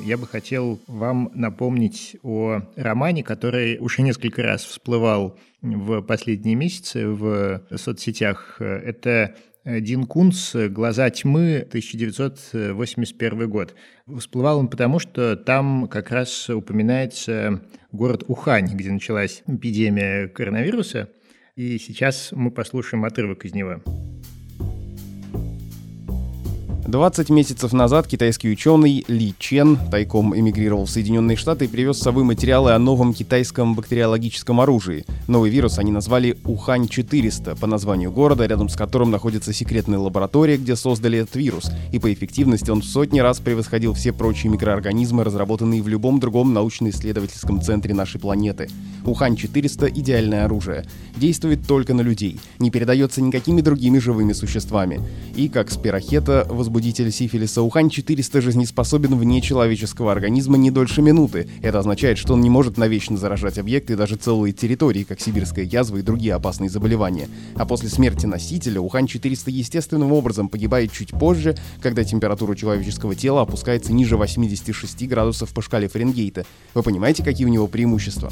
Я 0.00 0.16
бы 0.16 0.28
хотел 0.28 0.78
вам 0.86 1.32
напомнить 1.34 2.16
о 2.22 2.60
романе, 2.76 3.24
который 3.24 3.78
уже 3.78 4.02
несколько 4.02 4.42
раз 4.44 4.62
всплывал 4.62 5.36
в 5.60 6.02
последние 6.02 6.54
месяцы 6.54 7.08
в 7.08 7.62
соцсетях. 7.74 8.60
Это 8.60 9.34
Дин 9.68 10.06
Кунц 10.06 10.54
«Глаза 10.54 11.10
тьмы», 11.10 11.58
1981 11.58 13.50
год. 13.50 13.74
Всплывал 14.18 14.60
он 14.60 14.68
потому, 14.68 14.98
что 14.98 15.36
там 15.36 15.88
как 15.88 16.10
раз 16.10 16.48
упоминается 16.48 17.62
город 17.92 18.24
Ухань, 18.28 18.74
где 18.74 18.90
началась 18.90 19.42
эпидемия 19.46 20.28
коронавируса. 20.28 21.10
И 21.54 21.76
сейчас 21.78 22.30
мы 22.32 22.50
послушаем 22.50 23.04
отрывок 23.04 23.44
из 23.44 23.52
него. 23.52 23.82
20 26.88 27.28
месяцев 27.28 27.74
назад 27.74 28.06
китайский 28.06 28.50
ученый 28.50 29.04
Ли 29.08 29.34
Чен 29.38 29.78
тайком 29.90 30.34
эмигрировал 30.34 30.86
в 30.86 30.90
Соединенные 30.90 31.36
Штаты 31.36 31.66
и 31.66 31.68
привез 31.68 31.98
с 31.98 32.02
собой 32.02 32.24
материалы 32.24 32.72
о 32.72 32.78
новом 32.78 33.12
китайском 33.12 33.74
бактериологическом 33.74 34.58
оружии. 34.58 35.04
Новый 35.26 35.50
вирус 35.50 35.78
они 35.78 35.92
назвали 35.92 36.38
Ухань-400 36.44 37.58
по 37.60 37.66
названию 37.66 38.10
города, 38.10 38.46
рядом 38.46 38.70
с 38.70 38.74
которым 38.74 39.10
находится 39.10 39.52
секретная 39.52 39.98
лаборатория, 39.98 40.56
где 40.56 40.76
создали 40.76 41.18
этот 41.18 41.36
вирус. 41.36 41.70
И 41.92 41.98
по 41.98 42.10
эффективности 42.10 42.70
он 42.70 42.80
в 42.80 42.86
сотни 42.86 43.20
раз 43.20 43.38
превосходил 43.38 43.92
все 43.92 44.14
прочие 44.14 44.50
микроорганизмы, 44.50 45.24
разработанные 45.24 45.82
в 45.82 45.88
любом 45.88 46.20
другом 46.20 46.54
научно-исследовательском 46.54 47.60
центре 47.60 47.92
нашей 47.92 48.18
планеты. 48.18 48.70
Ухань-400— 49.04 49.92
идеальное 49.94 50.46
оружие. 50.46 50.86
Действует 51.16 51.66
только 51.66 51.92
на 51.92 52.00
людей, 52.00 52.40
не 52.58 52.70
передается 52.70 53.20
никакими 53.20 53.60
другими 53.60 53.98
живыми 53.98 54.32
существами. 54.32 55.02
И, 55.36 55.50
как 55.50 55.70
спирохета, 55.70 56.46
возбудит 56.48 56.77
возбудитель 56.78 57.10
сифилиса 57.10 57.60
Ухань-400 57.62 58.40
жизнеспособен 58.40 59.18
вне 59.18 59.40
человеческого 59.40 60.12
организма 60.12 60.56
не 60.58 60.70
дольше 60.70 61.02
минуты. 61.02 61.48
Это 61.60 61.80
означает, 61.80 62.18
что 62.18 62.34
он 62.34 62.40
не 62.40 62.50
может 62.50 62.78
навечно 62.78 63.16
заражать 63.16 63.58
объекты 63.58 63.94
и 63.94 63.96
даже 63.96 64.14
целые 64.14 64.52
территории, 64.52 65.02
как 65.02 65.20
сибирская 65.20 65.64
язва 65.64 65.96
и 65.96 66.02
другие 66.02 66.34
опасные 66.34 66.70
заболевания. 66.70 67.28
А 67.56 67.66
после 67.66 67.88
смерти 67.88 68.26
носителя 68.26 68.80
Ухань-400 68.80 69.50
естественным 69.50 70.12
образом 70.12 70.48
погибает 70.48 70.92
чуть 70.92 71.10
позже, 71.10 71.56
когда 71.82 72.04
температура 72.04 72.54
человеческого 72.54 73.16
тела 73.16 73.40
опускается 73.42 73.92
ниже 73.92 74.16
86 74.16 75.08
градусов 75.08 75.52
по 75.52 75.60
шкале 75.60 75.88
Фаренгейта. 75.88 76.46
Вы 76.74 76.84
понимаете, 76.84 77.24
какие 77.24 77.48
у 77.48 77.50
него 77.50 77.66
преимущества? 77.66 78.30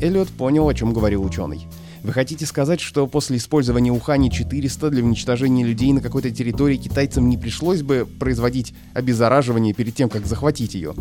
Эллиот 0.00 0.28
понял, 0.28 0.68
о 0.68 0.74
чем 0.74 0.92
говорил 0.92 1.24
ученый. 1.24 1.66
Вы 2.08 2.14
хотите 2.14 2.46
сказать, 2.46 2.80
что 2.80 3.06
после 3.06 3.36
использования 3.36 3.90
Ухани-400 3.90 4.88
для 4.88 5.04
уничтожения 5.04 5.62
людей 5.62 5.92
на 5.92 6.00
какой-то 6.00 6.30
территории 6.30 6.78
китайцам 6.78 7.28
не 7.28 7.36
пришлось 7.36 7.82
бы 7.82 8.08
производить 8.18 8.72
обеззараживание 8.94 9.74
перед 9.74 9.94
тем, 9.94 10.08
как 10.08 10.24
захватить 10.24 10.72
ее? 10.72 10.94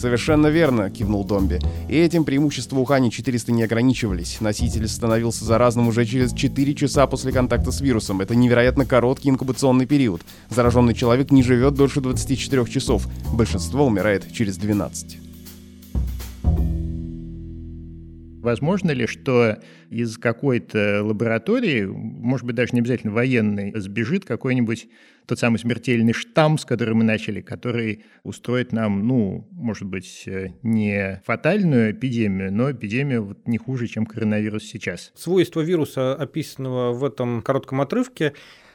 Совершенно 0.00 0.46
верно, 0.46 0.88
кивнул 0.88 1.22
Домби. 1.22 1.60
И 1.90 1.98
этим 1.98 2.24
преимущества 2.24 2.78
Ухани-400 2.78 3.52
не 3.52 3.62
ограничивались. 3.62 4.40
Носитель 4.40 4.88
становился 4.88 5.44
заразным 5.44 5.86
уже 5.86 6.06
через 6.06 6.32
4 6.32 6.74
часа 6.74 7.06
после 7.06 7.30
контакта 7.30 7.70
с 7.70 7.82
вирусом. 7.82 8.22
Это 8.22 8.34
невероятно 8.34 8.86
короткий 8.86 9.28
инкубационный 9.28 9.84
период. 9.84 10.22
Зараженный 10.48 10.94
человек 10.94 11.30
не 11.30 11.42
живет 11.42 11.74
дольше 11.74 12.00
24 12.00 12.64
часов. 12.64 13.06
Большинство 13.34 13.84
умирает 13.84 14.32
через 14.32 14.56
12. 14.56 15.18
Возможно 18.44 18.90
ли, 18.90 19.06
что 19.06 19.56
из 19.88 20.18
какой-то 20.18 21.02
лаборатории, 21.02 21.86
может 21.86 22.44
быть, 22.44 22.54
даже 22.54 22.74
не 22.74 22.80
обязательно 22.80 23.10
военной, 23.10 23.72
сбежит 23.74 24.26
какой-нибудь 24.26 24.86
тот 25.24 25.38
самый 25.38 25.56
смертельный 25.56 26.12
штамм, 26.12 26.58
с 26.58 26.66
которым 26.66 26.98
мы 26.98 27.04
начали, 27.04 27.40
который 27.40 28.04
устроит 28.22 28.72
нам, 28.72 29.08
ну, 29.08 29.48
может 29.50 29.88
быть, 29.88 30.28
не 30.62 31.22
фатальную 31.24 31.92
эпидемию, 31.92 32.52
но 32.52 32.70
эпидемию 32.70 33.24
вот 33.24 33.48
не 33.48 33.56
хуже, 33.56 33.86
чем 33.86 34.04
коронавирус 34.04 34.64
сейчас. 34.64 35.10
Свойства 35.14 35.62
вируса, 35.62 36.14
описанного 36.14 36.92
в 36.92 37.02
этом 37.02 37.40
коротком 37.40 37.80
отрывке, 37.80 38.34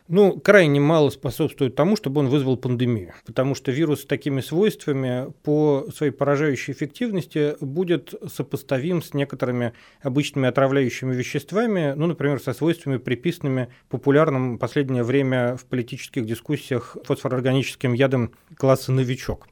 ну, 0.10 0.40
крайне 0.40 0.80
мало 0.80 1.12
способствует 1.12 1.76
тому, 1.76 1.96
чтобы 1.96 2.20
он 2.22 2.30
вызвал 2.30 2.58
пандемию, 2.58 3.14
потому 3.28 3.54
что 3.54 3.72
вирус 3.72 4.02
с 4.02 4.06
такими 4.06 4.42
свойствами 4.42 5.32
по 5.44 5.86
своей 5.96 6.12
поражающей 6.12 6.74
эффективности 6.74 7.56
будет 7.62 8.16
сопоставим 8.28 9.04
с 9.04 9.14
некоторыми 9.14 9.74
обычными 10.02 10.48
отравляющими 10.48 11.14
веществами, 11.14 11.94
ну, 11.96 12.08
например, 12.08 12.42
со 12.42 12.54
свойствами, 12.54 12.98
приписанными 12.98 13.70
популярным 13.88 14.56
в 14.56 14.58
последнее 14.58 15.04
время 15.04 15.56
в 15.56 15.66
политических 15.66 16.26
дискуссиях 16.26 16.98
фосфорорганическим 17.06 17.94
ядом 17.94 18.32
класса 18.58 18.92
«новичок». 18.92 19.48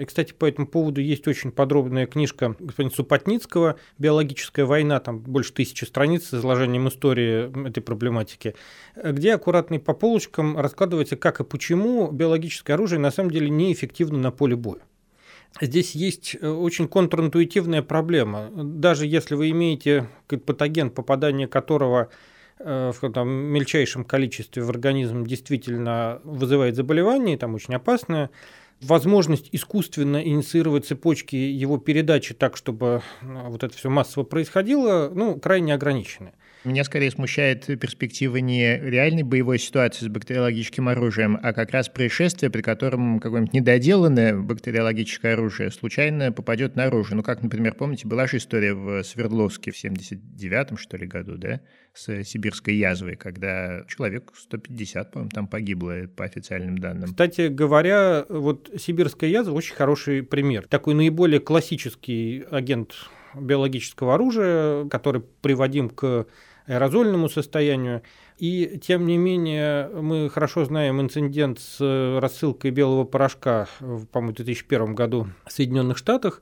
И, 0.00 0.06
кстати, 0.06 0.32
по 0.32 0.46
этому 0.46 0.66
поводу 0.66 1.02
есть 1.02 1.28
очень 1.28 1.52
подробная 1.52 2.06
книжка 2.06 2.56
господина 2.58 2.90
Супотницкого 2.90 3.76
«Биологическая 3.98 4.64
война», 4.64 4.98
там 4.98 5.18
больше 5.20 5.52
тысячи 5.52 5.84
страниц 5.84 6.28
с 6.28 6.34
изложением 6.34 6.88
истории 6.88 7.68
этой 7.68 7.82
проблематики, 7.82 8.54
где 8.96 9.34
аккуратно 9.34 9.78
по 9.78 9.92
полочкам 9.92 10.56
раскладывается, 10.56 11.16
как 11.16 11.40
и 11.40 11.44
почему 11.44 12.10
биологическое 12.10 12.76
оружие 12.76 12.98
на 12.98 13.10
самом 13.10 13.30
деле 13.30 13.50
неэффективно 13.50 14.16
на 14.16 14.30
поле 14.30 14.56
боя. 14.56 14.80
Здесь 15.60 15.94
есть 15.94 16.34
э, 16.40 16.48
очень 16.48 16.88
контринтуитивная 16.88 17.82
проблема. 17.82 18.48
Даже 18.54 19.04
если 19.06 19.34
вы 19.34 19.50
имеете 19.50 20.08
патоген, 20.46 20.88
попадание 20.88 21.46
которого 21.46 22.08
э, 22.58 22.92
в 22.98 23.12
там, 23.12 23.28
мельчайшем 23.28 24.04
количестве 24.04 24.62
в 24.62 24.70
организм 24.70 25.26
действительно 25.26 26.22
вызывает 26.24 26.74
заболевание, 26.76 27.36
там 27.36 27.54
очень 27.54 27.74
опасное, 27.74 28.30
возможность 28.80 29.48
искусственно 29.52 30.22
инициировать 30.22 30.86
цепочки 30.86 31.36
его 31.36 31.78
передачи 31.78 32.34
так, 32.34 32.56
чтобы 32.56 33.02
э, 33.20 33.48
вот 33.48 33.62
это 33.62 33.76
все 33.76 33.90
массово 33.90 34.24
происходило, 34.24 35.10
ну, 35.14 35.38
крайне 35.38 35.74
ограничены. 35.74 36.32
Меня 36.62 36.84
скорее 36.84 37.10
смущает 37.10 37.64
перспектива 37.80 38.36
не 38.36 38.76
реальной 38.78 39.22
боевой 39.22 39.58
ситуации 39.58 40.04
с 40.04 40.08
бактериологическим 40.08 40.88
оружием, 40.88 41.38
а 41.42 41.54
как 41.54 41.70
раз 41.70 41.88
происшествие, 41.88 42.50
при 42.50 42.60
котором 42.60 43.18
какое-нибудь 43.18 43.54
недоделанное 43.54 44.36
бактериологическое 44.36 45.32
оружие 45.32 45.70
случайно 45.70 46.32
попадет 46.32 46.76
наружу. 46.76 47.14
Ну, 47.16 47.22
как, 47.22 47.42
например, 47.42 47.74
помните, 47.74 48.06
была 48.06 48.26
же 48.26 48.36
история 48.36 48.74
в 48.74 49.02
Свердловске 49.02 49.70
в 49.70 49.82
79-м, 49.82 50.76
что 50.76 50.98
ли, 50.98 51.06
году, 51.06 51.38
да, 51.38 51.62
с 51.94 52.24
сибирской 52.24 52.74
язвой, 52.74 53.16
когда 53.16 53.84
человек 53.88 54.30
150, 54.36 55.12
по-моему, 55.12 55.30
там 55.30 55.46
погибло, 55.46 56.08
по 56.14 56.24
официальным 56.24 56.76
данным. 56.76 57.08
Кстати 57.08 57.48
говоря, 57.48 58.26
вот 58.28 58.70
сибирская 58.78 59.30
язва 59.30 59.54
очень 59.54 59.74
хороший 59.74 60.22
пример. 60.22 60.66
Такой 60.68 60.92
наиболее 60.92 61.40
классический 61.40 62.44
агент 62.50 62.92
биологического 63.34 64.14
оружия, 64.14 64.84
который 64.88 65.22
приводим 65.40 65.88
к 65.88 66.26
аэрозольному 66.70 67.28
состоянию. 67.28 68.02
И, 68.38 68.78
тем 68.82 69.06
не 69.06 69.18
менее, 69.18 69.88
мы 69.88 70.30
хорошо 70.30 70.64
знаем 70.64 71.00
инцидент 71.00 71.58
с 71.58 72.18
рассылкой 72.20 72.70
белого 72.70 73.04
порошка, 73.04 73.68
по-моему, 74.12 74.32
в 74.32 74.36
2001 74.36 74.94
году 74.94 75.26
в 75.44 75.52
Соединенных 75.52 75.98
Штатах, 75.98 76.40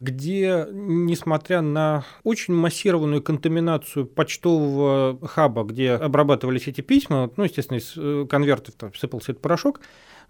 где, 0.00 0.66
несмотря 0.70 1.60
на 1.60 2.04
очень 2.24 2.54
массированную 2.54 3.22
контаминацию 3.22 4.06
почтового 4.06 5.18
хаба, 5.26 5.64
где 5.64 5.92
обрабатывались 5.92 6.68
эти 6.68 6.80
письма, 6.80 7.30
ну, 7.36 7.44
естественно, 7.44 7.78
из 7.78 7.94
э, 7.96 8.26
конвертов 8.28 8.74
там 8.76 8.94
сыпался 8.94 9.32
этот 9.32 9.42
порошок, 9.42 9.80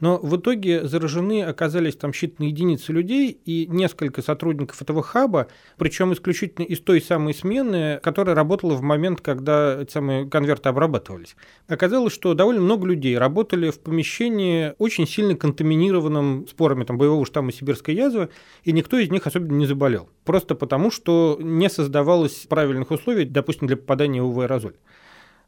но 0.00 0.18
в 0.18 0.36
итоге 0.36 0.86
заражены 0.86 1.42
оказались 1.42 1.96
там 1.96 2.10
считанные 2.10 2.46
единицы 2.46 2.92
людей 2.92 3.30
и 3.30 3.66
несколько 3.66 4.22
сотрудников 4.22 4.82
этого 4.82 5.02
хаба, 5.02 5.48
причем 5.76 6.12
исключительно 6.12 6.64
из 6.64 6.80
той 6.80 7.00
самой 7.00 7.34
смены, 7.34 8.00
которая 8.02 8.34
работала 8.34 8.74
в 8.74 8.82
момент, 8.82 9.20
когда 9.20 9.80
эти 9.82 9.92
самые 9.92 10.26
конверты 10.28 10.68
обрабатывались. 10.68 11.36
Оказалось, 11.68 12.12
что 12.12 12.34
довольно 12.34 12.62
много 12.62 12.86
людей 12.86 13.16
работали 13.16 13.70
в 13.70 13.80
помещении 13.80 14.74
очень 14.78 15.06
сильно 15.06 15.36
контаминированном 15.36 16.46
спорами 16.48 16.84
там, 16.84 16.98
боевого 16.98 17.24
штамма 17.26 17.52
сибирской 17.52 17.94
язвы, 17.94 18.30
и 18.64 18.72
никто 18.72 18.98
из 18.98 19.10
них 19.10 19.26
особенно 19.26 19.56
не 19.56 19.66
заболел. 19.66 20.08
Просто 20.24 20.54
потому, 20.54 20.90
что 20.90 21.38
не 21.40 21.68
создавалось 21.68 22.46
правильных 22.48 22.90
условий, 22.90 23.24
допустим, 23.24 23.66
для 23.66 23.76
попадания 23.76 24.22
в 24.22 24.40
аэрозоль. 24.40 24.76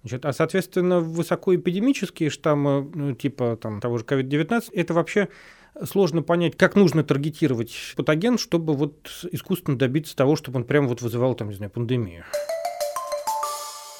Значит, 0.02 0.25
а, 0.25 0.32
соответственно, 0.32 0.99
высокоэпидемические 0.99 2.28
штаммы, 2.28 2.90
ну, 2.92 3.14
типа 3.14 3.56
там, 3.56 3.80
того 3.80 3.99
же 3.99 4.04
COVID-19, 4.04 4.71
это 4.73 4.94
вообще 4.94 5.28
сложно 5.85 6.23
понять, 6.23 6.56
как 6.56 6.75
нужно 6.75 7.04
таргетировать 7.04 7.94
патоген, 7.97 8.37
чтобы 8.37 8.75
вот 8.75 9.28
искусственно 9.30 9.78
добиться 9.78 10.16
того, 10.16 10.35
чтобы 10.35 10.59
он 10.59 10.64
прямо 10.64 10.88
вот 10.88 11.02
вызывал, 11.02 11.37
там, 11.37 11.50
не 11.50 11.54
знаю, 11.54 11.71
пандемию. 11.71 12.25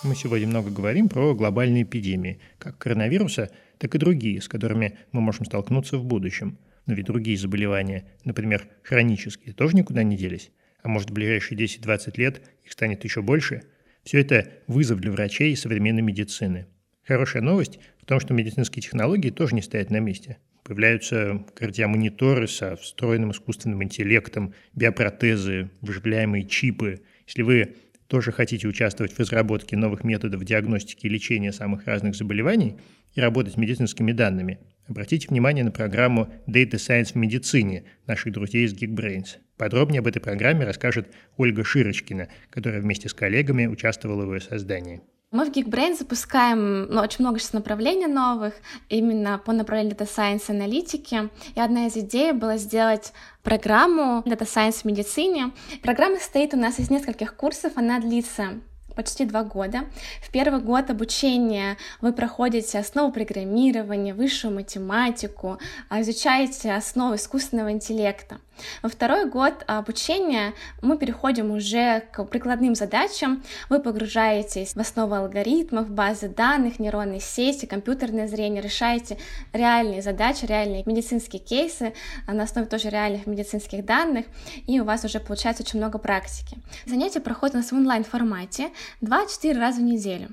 Мы 0.02 0.16
сегодня 0.16 0.49
много 0.49 0.71
говорим 0.71 1.09
про 1.09 1.35
глобальные 1.35 1.85
эпидемии, 1.85 2.40
как 2.59 2.76
коронавируса, 2.78 3.50
так 3.78 3.94
и 3.94 3.99
другие, 3.99 4.42
с 4.42 4.49
которыми 4.49 4.99
мы 5.12 5.21
можем 5.21 5.44
столкнуться 5.44 5.99
в 5.99 6.04
будущем. 6.04 6.59
Но 6.87 6.94
ведь 6.94 7.06
другие 7.06 7.38
заболевания, 7.38 8.11
например, 8.25 8.66
хронические, 8.82 9.54
тоже 9.54 9.76
никуда 9.76 10.02
не 10.02 10.16
делись. 10.16 10.50
А 10.82 10.88
может, 10.88 11.11
в 11.11 11.12
ближайшие 11.12 11.56
10-20 11.56 12.12
лет 12.16 12.42
их 12.64 12.73
станет 12.73 13.04
еще 13.04 13.23
больше– 13.23 13.62
все 14.04 14.21
это 14.21 14.49
вызов 14.66 15.00
для 15.00 15.12
врачей 15.12 15.52
и 15.52 15.56
современной 15.56 16.02
медицины. 16.02 16.66
Хорошая 17.04 17.42
новость 17.42 17.78
в 18.00 18.06
том, 18.06 18.21
что 18.21 18.35
медицинские 18.35 18.82
технологии 18.82 19.30
тоже 19.30 19.54
не 19.54 19.62
стоят 19.62 19.90
на 19.90 19.99
месте. 19.99 20.38
Появляются 20.62 21.44
кардиомониторы 21.54 22.47
со 22.47 22.76
встроенным 22.76 23.32
искусственным 23.32 23.82
интеллектом, 23.82 24.54
биопротезы, 24.75 25.71
вживляемые 25.80 26.47
чипы. 26.47 27.02
Если 27.26 27.42
вы 27.42 27.75
тоже 28.06 28.30
хотите 28.30 28.68
участвовать 28.68 29.12
в 29.12 29.18
разработке 29.18 29.76
новых 29.76 30.04
методов 30.04 30.44
диагностики 30.44 31.06
и 31.06 31.09
лечения 31.09 31.52
самых 31.52 31.87
разных 31.87 32.14
заболеваний 32.14 32.76
и 33.14 33.21
работать 33.21 33.54
с 33.54 33.56
медицинскими 33.56 34.12
данными, 34.12 34.61
обратите 34.89 35.29
внимание 35.29 35.65
на 35.65 35.71
программу 35.71 36.29
Data 36.47 36.75
Science 36.75 37.12
в 37.12 37.17
медицине 37.17 37.85
наших 38.07 38.33
друзей 38.33 38.65
из 38.67 38.75
Geekbrains. 38.75 39.39
Подробнее 39.57 40.01
об 40.01 40.07
этой 40.07 40.21
программе 40.21 40.65
расскажет 40.65 41.09
Ольга 41.37 41.65
Широчкина, 41.65 42.29
которая 42.51 42.81
вместе 42.81 43.09
с 43.09 43.15
коллегами 43.15 43.67
участвовала 43.67 44.25
в 44.25 44.35
ее 44.35 44.41
создании. 44.41 45.03
Мы 45.33 45.47
в 45.47 45.51
Geekbrain 45.51 45.97
запускаем 45.97 46.91
ну, 46.91 47.01
очень 47.01 47.25
много 47.25 47.39
сейчас 47.39 47.55
направлений 47.55 48.07
новых, 48.07 48.53
именно 48.91 49.39
по 49.39 49.53
направлению 49.53 49.97
Data 49.97 50.07
Science 50.07 50.51
аналитики. 50.51 51.31
И 51.55 51.61
одна 51.61 51.87
из 51.87 51.97
идей 51.97 52.33
была 52.33 52.59
сделать 52.59 53.15
программу 53.43 54.23
Data 54.27 54.43
Science 54.43 54.83
в 54.83 54.85
медицине. 54.85 55.53
Программа 55.83 56.19
состоит 56.19 56.53
у 56.53 56.59
нас 56.59 56.79
из 56.79 56.91
нескольких 56.91 57.35
курсов, 57.35 57.73
она 57.77 57.99
длится 57.99 58.61
почти 58.95 59.25
два 59.25 59.43
года. 59.45 59.85
В 60.23 60.31
первый 60.31 60.61
год 60.61 60.91
обучения 60.91 61.77
вы 62.01 62.13
проходите 62.13 62.79
основу 62.79 63.13
программирования, 63.13 64.15
высшую 64.15 64.55
математику, 64.55 65.59
а, 65.89 66.01
изучаете 66.01 66.73
основы 66.73 67.17
искусственного 67.17 67.73
интеллекта. 67.73 68.41
Во 68.82 68.88
второй 68.88 69.28
год 69.28 69.64
обучения 69.66 70.54
мы 70.80 70.99
переходим 70.99 71.50
уже 71.50 72.00
к 72.12 72.25
прикладным 72.25 72.75
задачам. 72.75 73.43
Вы 73.69 73.80
погружаетесь 73.80 74.75
в 74.75 74.80
основу 74.80 75.15
алгоритмов, 75.15 75.91
базы 75.91 76.28
данных, 76.28 76.78
нейронные 76.78 77.21
сети, 77.21 77.67
компьютерное 77.67 78.28
зрение, 78.28 78.62
решаете 78.62 79.19
реальные 79.52 80.02
задачи, 80.02 80.45
реальные 80.45 80.82
медицинские 80.86 81.41
кейсы 81.41 81.95
а, 82.26 82.32
на 82.32 82.45
основе 82.45 82.67
тоже 82.67 82.91
реальных 82.91 83.26
медицинских 83.26 83.84
данных, 83.84 84.26
и 84.67 84.80
у 84.80 84.84
вас 84.84 85.04
уже 85.04 85.21
получается 85.21 85.62
очень 85.62 85.78
много 85.78 85.99
практики. 85.99 86.58
Занятия 86.86 87.21
проходят 87.21 87.54
у 87.54 87.58
нас 87.58 87.71
в 87.71 87.75
онлайн-формате 87.75 88.71
2-4 89.00 89.58
раза 89.58 89.80
в 89.80 89.84
неделю. 89.84 90.28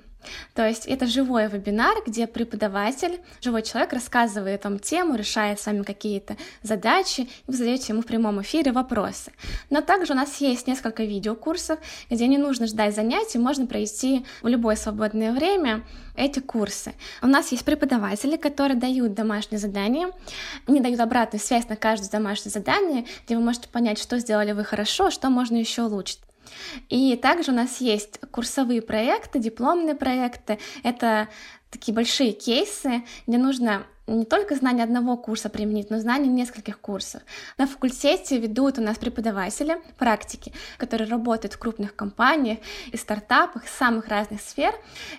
То 0.54 0.68
есть 0.68 0.86
это 0.86 1.08
живой 1.08 1.48
вебинар, 1.48 1.96
где 2.06 2.28
преподаватель, 2.28 3.20
живой 3.42 3.64
человек 3.64 3.94
рассказывает 3.94 4.64
вам 4.64 4.80
тему, 4.80 5.16
решает 5.16 5.60
с 5.60 5.66
вами 5.66 5.84
какие-то 5.84 6.36
задачи, 6.62 7.22
и 7.22 7.28
вы 7.48 7.54
задаете 7.54 7.94
ему 7.94 8.02
в 8.02 8.06
прямом 8.06 8.42
эфире 8.42 8.72
вопросы. 8.72 9.32
Но 9.70 9.82
также 9.82 10.14
у 10.14 10.16
нас 10.16 10.42
есть 10.42 10.68
несколько 10.68 11.04
видеокурсов, 11.04 11.80
где 12.10 12.28
не 12.28 12.38
нужно 12.38 12.68
ждать 12.68 12.96
занятий, 12.96 13.38
можно 13.38 13.66
пройти 13.66 14.26
в 14.42 14.48
любое 14.48 14.76
свободное 14.76 15.32
время 15.32 15.84
эти 16.16 16.40
курсы. 16.40 16.94
У 17.22 17.28
нас 17.28 17.52
есть 17.52 17.64
преподаватели, 17.64 18.36
которые 18.36 18.78
дают 18.78 19.14
домашние 19.14 19.60
задания, 19.60 20.12
они 20.68 20.82
дают 20.82 21.00
обратную 21.00 21.42
связь 21.42 21.68
на 21.70 21.76
каждое 21.76 22.10
домашнее 22.10 22.52
задание, 22.52 23.06
где 23.26 23.38
вы 23.38 23.44
можете 23.44 23.70
понять, 23.70 24.00
что 24.00 24.20
сделали 24.20 24.52
вы 24.52 24.64
хорошо, 24.64 25.12
что 25.12 25.30
можно 25.30 25.56
еще 25.56 25.84
улучшить. 25.84 26.20
И 26.90 27.16
также 27.16 27.52
у 27.52 27.56
нас 27.56 27.82
есть 27.82 28.20
курсовые 28.32 28.82
проекты, 28.82 29.40
дипломные 29.40 29.96
проекты. 29.96 30.60
Это 30.84 31.30
такие 31.70 31.94
большие 31.94 32.32
кейсы, 32.32 33.04
где 33.28 33.38
нужно 33.38 33.86
не 34.10 34.26
только 34.26 34.56
знание 34.56 34.84
одного 34.84 35.18
курса 35.18 35.50
применить, 35.50 35.90
но 35.90 36.00
знание 36.00 36.32
нескольких 36.32 36.80
курсов. 36.80 37.22
На 37.58 37.68
факультете 37.68 38.40
ведут 38.40 38.80
у 38.80 38.82
нас 38.82 38.98
преподаватели, 38.98 39.78
практики, 39.98 40.52
которые 40.78 41.10
работают 41.10 41.54
в 41.54 41.60
крупных 41.60 41.96
компаниях 41.96 42.60
и 42.92 42.98
стартапах 42.98 43.68
самых 43.68 44.08
разных 44.08 44.42
сфер. 44.42 44.74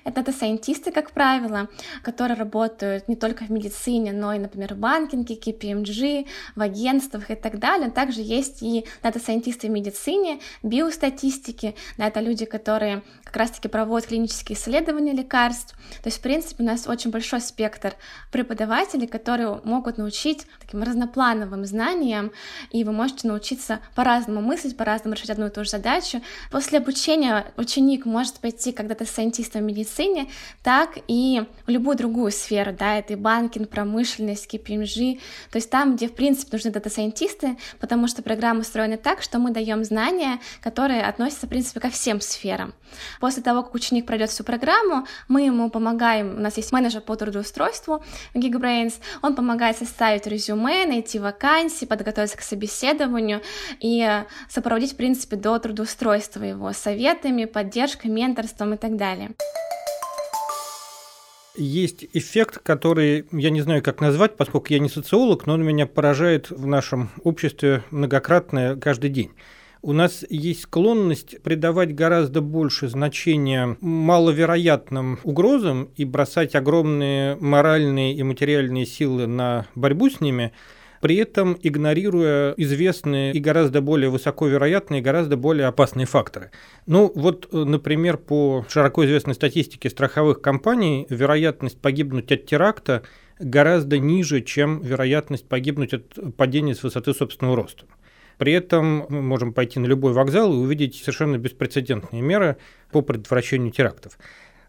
Это 0.05 0.23
дата-сайентисты, 0.23 0.93
как 0.93 1.13
правило, 1.13 1.69
которые 2.03 2.37
работают 2.37 3.09
не 3.09 3.17
только 3.17 3.45
в 3.45 3.51
медицине, 3.51 4.13
но 4.13 4.35
и, 4.35 4.39
например, 4.39 4.75
в 4.75 4.79
банкинге, 4.79 5.37
KPMG, 5.37 6.27
в 6.57 6.61
агентствах 6.61 7.31
и 7.31 7.35
так 7.35 7.59
далее. 7.59 7.91
Также 7.91 8.21
есть 8.21 8.63
и 8.63 8.85
дата-сайентисты 9.03 9.69
в 9.69 9.71
медицине, 9.71 10.41
биостатистики, 10.63 11.75
да, 11.97 12.09
это 12.09 12.21
люди, 12.21 12.45
которые 12.45 13.03
как 13.25 13.37
раз-таки 13.37 13.69
проводят 13.69 14.09
клинические 14.09 14.57
исследования 14.57 15.13
лекарств. 15.13 15.75
То 16.03 16.07
есть, 16.07 16.19
в 16.19 16.23
принципе, 16.23 16.63
у 16.65 16.67
нас 16.67 16.87
очень 16.87 17.11
большой 17.11 17.41
спектр 17.41 17.95
преподавателей, 18.33 18.80
преподаватели, 18.81 19.07
которые 19.07 19.61
могут 19.65 19.99
научить 19.99 20.47
таким 20.61 20.83
разноплановым 20.83 21.65
знаниям, 21.65 22.33
и 22.71 22.85
вы 22.85 22.93
можете 22.93 23.29
научиться 23.29 23.81
по-разному 23.95 24.41
мыслить, 24.41 24.77
по-разному 24.77 25.15
решать 25.15 25.31
одну 25.31 25.47
и 25.47 25.51
ту 25.51 25.65
же 25.65 25.71
задачу. 25.71 26.21
После 26.51 26.79
обучения 26.79 27.53
ученик 27.57 28.07
может 28.07 28.35
пойти 28.41 28.73
когда-то 28.73 29.05
сайентистом 29.05 29.63
в 29.63 29.65
медицине, 29.65 30.29
так 30.63 30.99
и 31.09 31.43
в 31.67 31.71
любую 31.71 31.97
другую 31.97 32.33
сферу, 32.33 32.75
да, 32.79 32.97
это 32.97 33.15
и 33.15 33.17
банкинг, 33.17 33.69
промышленность, 33.69 34.53
KPMG, 34.53 35.21
то 35.51 35.57
есть 35.57 35.71
там, 35.71 35.97
где, 35.97 36.09
в 36.09 36.15
принципе, 36.15 36.51
нужны 36.53 36.71
дата-сайентисты, 36.71 37.57
потому 37.81 38.09
что 38.09 38.23
программа 38.23 38.61
устроена 38.61 38.97
так, 38.97 39.23
что 39.23 39.39
мы 39.39 39.51
даем 39.51 39.85
знания, 39.85 40.39
которые 40.63 41.03
относятся, 41.03 41.47
в 41.47 41.51
принципе, 41.51 41.81
ко 41.81 41.91
всем 41.91 42.21
сферам. 42.21 42.73
После 43.21 43.43
того, 43.43 43.63
как 43.63 43.75
ученик 43.75 44.07
пройдет 44.07 44.31
всю 44.31 44.45
программу, 44.45 45.07
мы 45.29 45.43
ему 45.43 45.71
помогаем, 45.71 46.37
у 46.37 46.41
нас 46.41 46.57
есть 46.57 46.73
менеджер 46.73 47.01
по 47.01 47.15
трудоустройству 47.17 48.03
в 48.35 48.39
Gigabrain, 48.39 48.70
Brains. 48.71 48.95
Он 49.23 49.35
помогает 49.35 49.77
составить 49.77 50.27
резюме, 50.27 50.87
найти 50.87 51.19
вакансии, 51.19 51.85
подготовиться 51.85 52.37
к 52.37 52.43
собеседованию 52.43 53.43
и 53.81 54.07
сопроводить, 54.49 54.93
в 54.93 54.97
принципе, 54.97 55.37
до 55.37 55.59
трудоустройства 55.59 56.45
его 56.45 56.73
советами, 56.73 57.45
поддержкой, 57.45 58.09
менторством 58.09 58.75
и 58.75 58.77
так 58.77 58.97
далее. 58.97 59.33
Есть 61.57 62.07
эффект, 62.13 62.61
который 62.63 63.27
я 63.33 63.51
не 63.51 63.61
знаю, 63.61 63.83
как 63.83 64.01
назвать, 64.01 64.37
поскольку 64.37 64.69
я 64.71 64.79
не 64.79 64.89
социолог, 64.89 65.47
но 65.47 65.55
он 65.55 65.65
меня 65.65 65.87
поражает 65.87 66.51
в 66.51 66.65
нашем 66.67 67.11
обществе 67.25 67.83
многократно 67.91 68.79
каждый 68.81 69.11
день. 69.11 69.33
У 69.83 69.93
нас 69.93 70.25
есть 70.29 70.63
склонность 70.63 71.43
придавать 71.43 71.95
гораздо 71.95 72.41
больше 72.41 72.89
значения 72.89 73.77
маловероятным 73.81 75.19
угрозам 75.25 75.91
и 75.97 76.05
бросать 76.05 76.55
огромные 76.55 77.37
моральные 77.37 78.15
и 78.15 78.23
материальные 78.23 78.87
силы 78.87 79.27
на 79.27 79.67
борьбу 79.75 80.11
с 80.11 80.21
ними, 80.21 80.53
при 81.01 81.17
этом 81.17 81.57
игнорируя 81.63 82.53
известные 82.59 83.33
и 83.33 83.41
гораздо 83.41 83.81
более 83.81 84.11
высоковероятные, 84.11 85.01
и 85.01 85.03
гораздо 85.03 85.39
более 85.39 85.67
опасные 85.67 86.07
факторы. 86.07 86.51
Ну 86.87 87.11
вот, 87.15 87.49
например, 87.53 88.19
по 88.19 88.67
широко 88.69 89.07
известной 89.07 89.35
статистике 89.35 89.89
страховых 89.89 90.43
компаний, 90.43 91.07
вероятность 91.09 91.81
погибнуть 91.81 92.31
от 92.31 92.45
теракта 92.45 93.03
гораздо 93.39 93.99
ниже, 93.99 94.43
чем 94.43 94.83
вероятность 94.83 95.49
погибнуть 95.49 95.95
от 95.95 96.37
падения 96.37 96.75
с 96.75 96.83
высоты 96.83 97.15
собственного 97.15 97.57
роста. 97.57 97.87
При 98.41 98.55
этом 98.55 99.05
мы 99.11 99.21
можем 99.21 99.53
пойти 99.53 99.79
на 99.81 99.85
любой 99.85 100.15
вокзал 100.15 100.51
и 100.55 100.57
увидеть 100.57 100.97
совершенно 100.97 101.37
беспрецедентные 101.37 102.23
меры 102.23 102.57
по 102.91 103.03
предотвращению 103.03 103.71
терактов. 103.71 104.19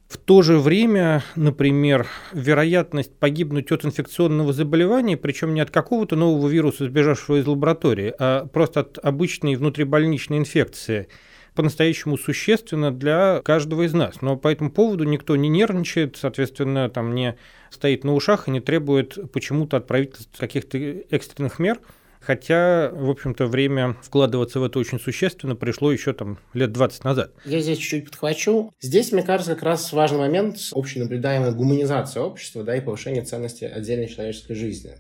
В 0.10 0.18
то 0.18 0.42
же 0.42 0.60
время, 0.60 1.24
например, 1.38 2.06
вероятность 2.34 3.18
погибнуть 3.18 3.72
от 3.72 3.86
инфекционного 3.86 4.52
заболевания, 4.52 5.16
причем 5.16 5.54
не 5.54 5.62
от 5.62 5.72
какого-то 5.72 6.18
нового 6.18 6.50
вируса, 6.50 6.84
сбежавшего 6.84 7.40
из 7.40 7.48
лаборатории, 7.48 8.14
а 8.20 8.46
просто 8.46 8.82
от 8.82 9.00
обычной 9.02 9.56
внутрибольничной 9.56 10.40
инфекции, 10.40 11.08
по-настоящему 11.56 12.18
существенно 12.18 12.92
для 12.92 13.40
каждого 13.42 13.84
из 13.84 13.94
нас. 13.94 14.22
Но 14.22 14.36
по 14.36 14.50
этому 14.50 14.70
поводу 14.70 15.06
никто 15.06 15.38
не 15.38 15.48
нервничает, 15.48 16.18
соответственно, 16.18 16.90
там 16.90 17.16
не 17.16 17.38
стоит 17.70 18.04
на 18.04 18.14
ушах 18.16 18.50
и 18.50 18.52
не 18.52 18.60
требует 18.60 19.32
почему-то 19.32 19.78
от 19.78 19.88
правительства 19.88 20.38
каких-то 20.38 20.78
экстренных 20.78 21.58
мер– 21.58 21.80
Хотя, 22.22 22.92
в 22.94 23.10
общем-то, 23.10 23.48
время 23.48 23.98
вкладываться 24.02 24.60
в 24.60 24.64
это 24.64 24.78
очень 24.78 25.00
существенно 25.00 25.56
пришло 25.56 25.92
еще 25.92 26.14
там 26.14 26.38
лет 26.54 26.72
20 26.72 27.04
назад. 27.04 27.32
Я 27.46 27.60
здесь 27.60 27.80
чуть-чуть 27.80 28.06
подхвачу. 28.06 28.72
Здесь, 28.80 29.12
мне 29.12 29.24
кажется, 29.24 29.56
как 29.56 29.64
раз 29.64 29.92
важный 29.92 30.20
момент 30.20 30.58
общенаблюдаемая 30.72 31.52
гуманизация 31.52 32.22
общества 32.22 32.64
да, 32.64 32.76
и 32.76 32.82
повышение 32.82 33.24
ценности 33.24 33.66
отдельной 33.66 34.08
человеческой 34.08 34.54
жизни. 34.54 34.92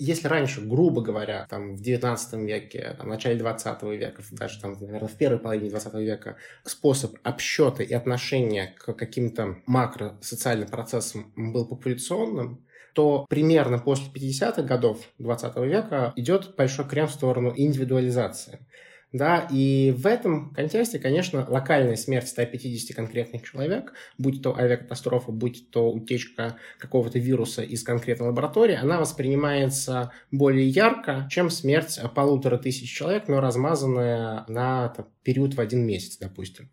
Если 0.00 0.28
раньше, 0.28 0.60
грубо 0.60 1.02
говоря, 1.02 1.48
там, 1.50 1.74
в 1.74 1.82
19 1.82 2.34
веке, 2.44 2.94
там, 2.96 3.06
в 3.06 3.08
начале 3.08 3.36
20 3.36 3.82
века, 3.82 4.22
даже, 4.30 4.60
там, 4.60 4.76
наверное, 4.80 5.08
в 5.08 5.16
первой 5.16 5.40
половине 5.40 5.70
20 5.70 5.94
века 5.94 6.36
способ 6.64 7.16
обсчета 7.24 7.82
и 7.82 7.92
отношения 7.92 8.76
к 8.78 8.92
каким-то 8.92 9.56
макросоциальным 9.66 10.68
процессам 10.68 11.32
был 11.34 11.66
популяционным, 11.66 12.64
то 12.98 13.26
примерно 13.28 13.78
после 13.78 14.08
50-х 14.12 14.62
годов 14.62 14.98
20 15.18 15.56
века 15.58 16.12
идет 16.16 16.56
большой 16.56 16.84
крем 16.84 17.06
в 17.06 17.12
сторону 17.12 17.52
индивидуализации. 17.54 18.66
Да, 19.12 19.48
и 19.50 19.94
в 19.96 20.06
этом 20.06 20.50
контексте, 20.50 20.98
конечно, 20.98 21.46
локальная 21.48 21.96
смерть 21.96 22.28
150 22.28 22.94
конкретных 22.94 23.42
человек, 23.42 23.94
будь 24.18 24.42
то 24.42 24.54
авиакатастрофа, 24.54 25.32
будь 25.32 25.70
то 25.70 25.90
утечка 25.90 26.56
какого-то 26.78 27.18
вируса 27.18 27.62
из 27.62 27.82
конкретной 27.82 28.28
лаборатории, 28.28 28.74
она 28.74 29.00
воспринимается 29.00 30.12
более 30.30 30.68
ярко, 30.68 31.26
чем 31.30 31.48
смерть 31.48 31.98
полутора 32.14 32.58
тысяч 32.58 32.94
человек, 32.94 33.28
но 33.28 33.40
размазанная 33.40 34.44
на 34.46 34.88
там, 34.90 35.08
период 35.22 35.54
в 35.54 35.60
один 35.60 35.86
месяц, 35.86 36.18
допустим. 36.18 36.70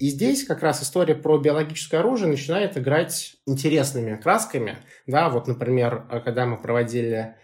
И 0.00 0.08
здесь 0.08 0.44
как 0.44 0.62
раз 0.62 0.82
история 0.82 1.14
про 1.14 1.38
биологическое 1.38 2.00
оружие 2.00 2.28
начинает 2.28 2.76
играть 2.76 3.36
интересными 3.46 4.16
красками. 4.16 4.78
Да, 5.06 5.28
вот, 5.28 5.46
например, 5.46 6.04
когда 6.24 6.46
мы 6.46 6.60
проводили 6.60 7.36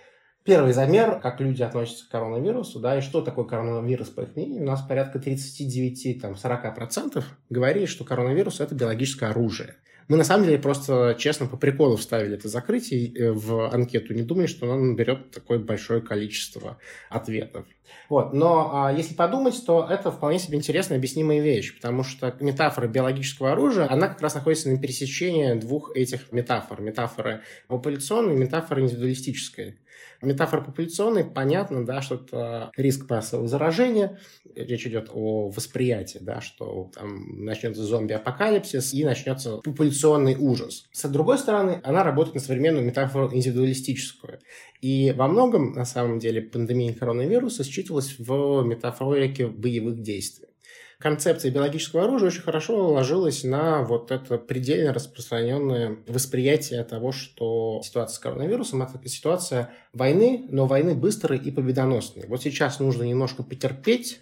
первый 0.44 0.72
замер, 0.72 1.20
как 1.20 1.40
люди 1.40 1.62
относятся 1.62 2.06
к 2.06 2.10
коронавирусу, 2.10 2.80
да, 2.80 2.98
и 2.98 3.00
что 3.00 3.22
такое 3.22 3.44
коронавирус, 3.44 4.08
по 4.08 4.22
их 4.22 4.36
мнению, 4.36 4.62
у 4.62 4.66
нас 4.66 4.82
порядка 4.82 5.18
39-40% 5.18 7.24
говорили, 7.50 7.86
что 7.86 8.04
коронавирус– 8.04 8.60
это 8.60 8.74
биологическое 8.74 9.30
оружие. 9.30 9.76
Мы 10.08 10.16
на 10.16 10.24
самом 10.24 10.44
деле 10.44 10.58
просто 10.58 11.16
честно 11.18 11.46
по 11.46 11.56
приколу 11.56 11.96
вставили 11.96 12.34
это 12.34 12.48
закрытие 12.48 13.14
э, 13.14 13.32
в 13.32 13.72
анкету, 13.72 14.14
не 14.14 14.22
думали, 14.22 14.46
что 14.46 14.70
оно 14.70 14.84
наберет 14.84 15.30
такое 15.30 15.58
большое 15.58 16.02
количество 16.02 16.78
ответов. 17.08 17.64
Вот. 18.08 18.32
Но 18.32 18.70
а, 18.74 18.92
если 18.92 19.14
подумать, 19.14 19.60
то 19.64 19.86
это 19.88 20.10
вполне 20.10 20.38
себе 20.38 20.58
интересная 20.58 20.98
объяснимая 20.98 21.40
вещь, 21.40 21.74
потому 21.74 22.02
что 22.02 22.34
метафора 22.40 22.88
биологического 22.88 23.52
оружия, 23.52 23.90
она 23.90 24.08
как 24.08 24.20
раз 24.20 24.34
находится 24.34 24.70
на 24.70 24.78
пересечении 24.78 25.54
двух 25.54 25.94
этих 25.96 26.32
метафор. 26.32 26.80
Метафоры 26.80 27.42
популяционной 27.68 28.34
и 28.34 28.38
метафоры 28.38 28.82
индивидуалистической. 28.82 29.78
Метафора 30.20 30.60
популяционной, 30.60 31.24
понятно, 31.24 31.84
да, 31.84 32.00
что 32.00 32.14
это 32.14 32.70
риск 32.76 33.10
массового 33.10 33.48
заражения, 33.48 34.20
речь 34.54 34.86
идет 34.86 35.10
о 35.12 35.48
восприятии, 35.48 36.18
да, 36.20 36.40
что 36.40 36.90
там 36.94 37.44
начнется 37.44 37.82
зомби-апокалипсис 37.82 38.94
и 38.94 39.04
начнется 39.04 39.56
популяционный 39.58 40.36
ужас. 40.36 40.86
С 40.92 41.08
другой 41.08 41.38
стороны, 41.38 41.80
она 41.82 42.04
работает 42.04 42.36
на 42.36 42.40
современную 42.40 42.84
метафору 42.84 43.34
индивидуалистическую. 43.34 44.38
И 44.80 45.12
во 45.16 45.26
многом, 45.26 45.72
на 45.72 45.84
самом 45.84 46.20
деле, 46.20 46.40
пандемия 46.40 46.94
коронавируса 46.94 47.64
считывалась 47.64 48.16
в 48.18 48.62
метафорике 48.62 49.48
боевых 49.48 50.02
действий 50.02 50.51
концепция 51.02 51.50
биологического 51.50 52.04
оружия 52.04 52.28
очень 52.28 52.42
хорошо 52.42 52.92
ложилась 52.92 53.42
на 53.42 53.82
вот 53.82 54.12
это 54.12 54.38
предельно 54.38 54.94
распространенное 54.94 55.96
восприятие 56.06 56.84
того, 56.84 57.10
что 57.10 57.80
ситуация 57.82 58.14
с 58.14 58.18
коронавирусом– 58.20 58.82
это 58.94 59.08
ситуация 59.08 59.70
войны, 59.92 60.46
но 60.48 60.66
войны 60.66 60.94
быстрой 60.94 61.38
и 61.38 61.50
победоносной. 61.50 62.26
Вот 62.28 62.42
сейчас 62.42 62.78
нужно 62.78 63.02
немножко 63.02 63.42
потерпеть, 63.42 64.20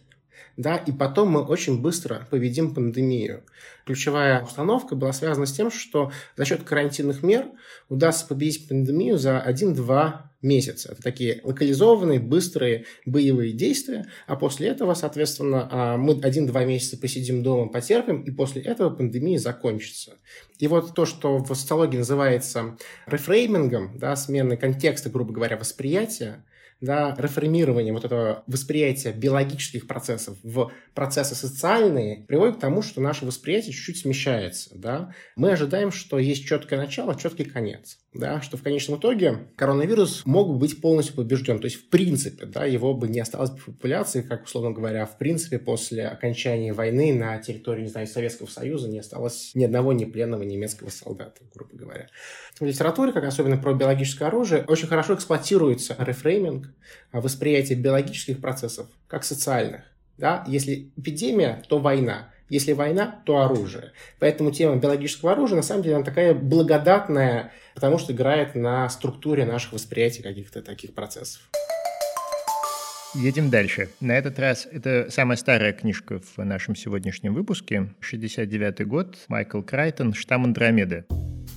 да, 0.57 0.77
и 0.77 0.93
потом 0.93 1.31
мы 1.31 1.43
очень 1.43 1.81
быстро 1.81 2.27
победим 2.31 2.75
пандемию. 2.75 3.45
Ключевая 3.87 4.43
установка 4.43 4.95
была 4.95 5.13
связана 5.13 5.47
с 5.47 5.53
тем, 5.53 5.71
что 5.71 6.13
за 6.37 6.45
счет 6.45 6.63
карантинных 6.63 7.23
мер 7.23 7.47
удастся 7.89 8.27
победить 8.27 8.69
пандемию 8.69 9.19
за 9.19 9.43
1-2 9.47 10.31
месяца. 10.43 10.93
Это 10.93 11.03
такие 11.03 11.41
локализованные, 11.45 12.19
быстрые 12.19 12.87
боевые 13.05 13.53
действия, 13.53 14.07
а 14.27 14.37
после 14.37 14.69
этого, 14.69 14.95
соответственно, 14.95 15.69
а, 15.71 15.97
мы 15.97 16.15
1-2 16.15 16.65
месяца 16.65 16.99
посидим 16.99 17.43
дома, 17.43 17.71
потерпим, 17.71 18.23
и 18.23 18.31
после 18.31 18.63
этого 18.63 18.91
пандемия 18.91 19.39
закончится. 19.39 20.19
И 20.59 20.67
вот 20.67 20.95
то, 20.95 21.05
что 21.05 21.39
в 21.39 21.55
социологии 21.55 21.99
называется 21.99 22.77
рефреймингом, 23.07 23.99
да, 23.99 24.17
сменой 24.17 24.57
контекста, 24.57 25.11
грубо 25.11 25.33
говоря, 25.33 25.57
восприятия, 25.57 26.45
да, 26.81 27.15
реформирование 27.19 27.93
вот 27.93 28.05
этого 28.05 28.43
восприятия 28.47 29.13
биологических 29.13 29.87
процессов 29.87 30.37
в 30.43 30.73
процессы 30.95 31.35
социальные 31.35 32.25
приводит 32.27 32.57
к 32.57 32.61
тому, 32.61 32.83
что 32.83 33.01
наше 33.01 33.27
восприятие 33.27 33.73
чуть-чуть 33.73 33.99
смещается. 33.99 34.71
Да? 34.75 35.15
Мы 35.37 35.53
ожидаем, 35.53 35.93
что 35.93 36.19
есть 36.19 36.47
четкое 36.47 36.79
начало, 36.79 37.15
четкий 37.15 37.45
конец. 37.45 37.99
Да? 38.13 38.41
Что 38.41 38.57
в 38.57 38.63
конечном 38.63 38.99
итоге 38.99 39.47
коронавирус 39.57 40.27
мог 40.27 40.49
бы 40.49 40.59
быть 40.59 40.81
полностью 40.81 41.15
побежден. 41.15 41.61
То 41.61 41.67
есть, 41.67 41.77
в 41.77 41.89
принципе, 41.91 42.45
да, 42.45 42.65
его 42.65 42.93
бы 42.93 43.07
не 43.07 43.21
осталось 43.21 43.51
в 43.51 43.67
популяции, 43.67 44.23
как, 44.23 44.45
условно 44.45 44.73
говоря, 44.73 45.07
в 45.07 45.17
принципе, 45.17 45.61
после 45.61 46.09
окончания 46.09 46.73
войны 46.73 47.15
на 47.15 47.39
территории, 47.39 47.83
не 47.83 47.89
знаю, 47.89 48.09
Советского 48.09 48.49
Союза 48.49 48.89
не 48.89 48.99
осталось 48.99 49.53
ни 49.55 49.63
одного 49.65 49.93
ни 49.93 50.05
пленного 50.07 50.43
немецкого 50.43 50.91
солдата, 50.91 51.41
грубо 51.55 51.77
говоря. 51.77 52.09
В 52.59 52.65
литературе, 52.65 53.13
как 53.13 53.25
особенно 53.25 53.57
про 53.57 53.75
биологическое 53.75 54.27
оружие, 54.27 54.65
очень 54.67 54.89
хорошо 54.89 55.15
эксплуатируется 55.15 55.95
рефрейминг, 55.99 56.75
а 57.13 57.21
восприятие 57.21 57.79
биологических 57.79 58.41
процессов 58.41 58.89
как 59.07 59.23
социальных. 59.23 59.83
Да? 60.19 60.45
Если 60.49 60.91
эпидемия, 60.97 61.63
то 61.69 61.79
война. 61.79 62.31
Если 62.51 62.73
война, 62.73 63.23
то 63.25 63.39
оружие. 63.39 63.93
Поэтому 64.19 64.51
тема 64.51 64.77
биологического 64.77 65.33
оружия, 65.33 65.57
на 65.57 65.63
самом 65.63 65.85
деле, 65.85 65.95
она 65.95 66.05
такая 66.05 66.35
благодатная, 66.35 67.53
потому 67.77 67.97
что 67.99 68.13
играет 68.13 68.57
на 68.57 68.89
структуре 68.89 69.47
наших 69.47 69.73
восприятий 69.73 70.21
каких-то 70.21 70.61
таких 70.61 70.93
процессов. 70.93 71.41
Едем 73.15 73.51
дальше. 73.51 73.89
На 74.01 74.19
этот 74.19 74.39
раз 74.41 74.67
это 74.71 75.09
самая 75.11 75.37
старая 75.37 75.73
книжка 75.73 76.21
в 76.37 76.45
нашем 76.45 76.75
сегодняшнем 76.75 77.35
выпуске. 77.35 77.95
69 78.01 78.87
год. 78.87 79.17
Майкл 79.29 79.63
Крайтон 79.63 80.13
«Штамм 80.13 80.45
Андромеды». 80.45 81.05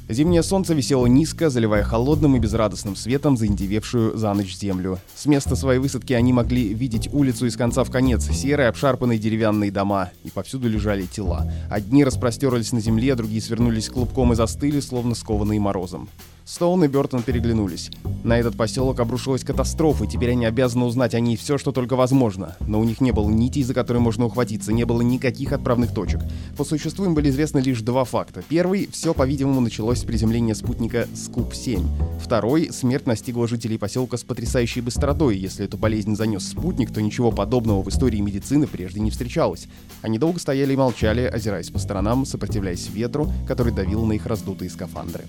Зимнее 0.09 0.43
солнце 0.43 0.73
висело 0.73 1.05
низко, 1.05 1.49
заливая 1.49 1.83
холодным 1.83 2.35
и 2.35 2.39
безрадостным 2.39 2.95
светом 2.95 3.37
заиндевевшую 3.37 4.17
за 4.17 4.33
ночь 4.33 4.55
землю. 4.55 4.99
С 5.15 5.25
места 5.25 5.55
своей 5.55 5.79
высадки 5.79 6.11
они 6.11 6.33
могли 6.33 6.73
видеть 6.73 7.09
улицу 7.13 7.45
из 7.45 7.55
конца 7.55 7.85
в 7.85 7.89
конец, 7.89 8.29
серые 8.29 8.67
обшарпанные 8.67 9.17
деревянные 9.17 9.71
дома, 9.71 10.11
и 10.25 10.29
повсюду 10.29 10.67
лежали 10.67 11.05
тела. 11.05 11.49
Одни 11.69 12.03
распростерлись 12.03 12.73
на 12.73 12.81
земле, 12.81 13.15
другие 13.15 13.41
свернулись 13.41 13.87
клубком 13.87 14.33
и 14.33 14.35
застыли, 14.35 14.81
словно 14.81 15.15
скованные 15.15 15.61
морозом. 15.61 16.09
Стоун 16.45 16.83
и 16.83 16.87
Бертон 16.87 17.23
переглянулись. 17.23 17.89
На 18.23 18.37
этот 18.37 18.57
поселок 18.57 18.99
обрушилась 18.99 19.45
катастрофа, 19.45 20.03
и 20.03 20.07
теперь 20.07 20.31
они 20.31 20.45
обязаны 20.45 20.85
узнать 20.85 21.15
о 21.15 21.21
ней 21.21 21.37
все, 21.37 21.57
что 21.57 21.71
только 21.71 21.95
возможно. 21.95 22.57
Но 22.67 22.81
у 22.81 22.83
них 22.83 22.99
не 22.99 23.11
было 23.11 23.29
нитей, 23.29 23.63
за 23.63 23.73
которые 23.73 24.01
можно 24.01 24.25
ухватиться, 24.25 24.73
не 24.73 24.83
было 24.85 25.01
никаких 25.01 25.53
отправных 25.53 25.93
точек. 25.93 26.21
По 26.57 26.65
существу 26.65 27.05
им 27.05 27.15
были 27.15 27.29
известны 27.29 27.59
лишь 27.59 27.81
два 27.81 28.03
факта. 28.03 28.43
Первый— 28.47 28.89
все, 28.91 29.13
по-видимому, 29.13 29.61
началось 29.61 29.99
с 29.99 30.03
приземления 30.03 30.53
спутника 30.53 31.07
Скуп-7. 31.13 32.19
Второй— 32.19 32.69
смерть 32.71 33.07
настигла 33.07 33.47
жителей 33.47 33.77
поселка 33.77 34.17
с 34.17 34.23
потрясающей 34.23 34.81
быстротой. 34.81 35.37
Если 35.37 35.65
эту 35.65 35.77
болезнь 35.77 36.15
занес 36.15 36.45
спутник, 36.45 36.91
то 36.91 37.01
ничего 37.01 37.31
подобного 37.31 37.83
в 37.83 37.89
истории 37.89 38.19
медицины 38.19 38.67
прежде 38.67 38.99
не 38.99 39.11
встречалось. 39.11 39.67
Они 40.01 40.19
долго 40.19 40.39
стояли 40.39 40.73
и 40.73 40.77
молчали, 40.77 41.21
озираясь 41.21 41.69
по 41.69 41.79
сторонам, 41.79 42.25
сопротивляясь 42.25 42.89
ветру, 42.89 43.31
который 43.47 43.71
давил 43.71 44.05
на 44.05 44.13
их 44.13 44.25
раздутые 44.25 44.69
скафандры. 44.69 45.23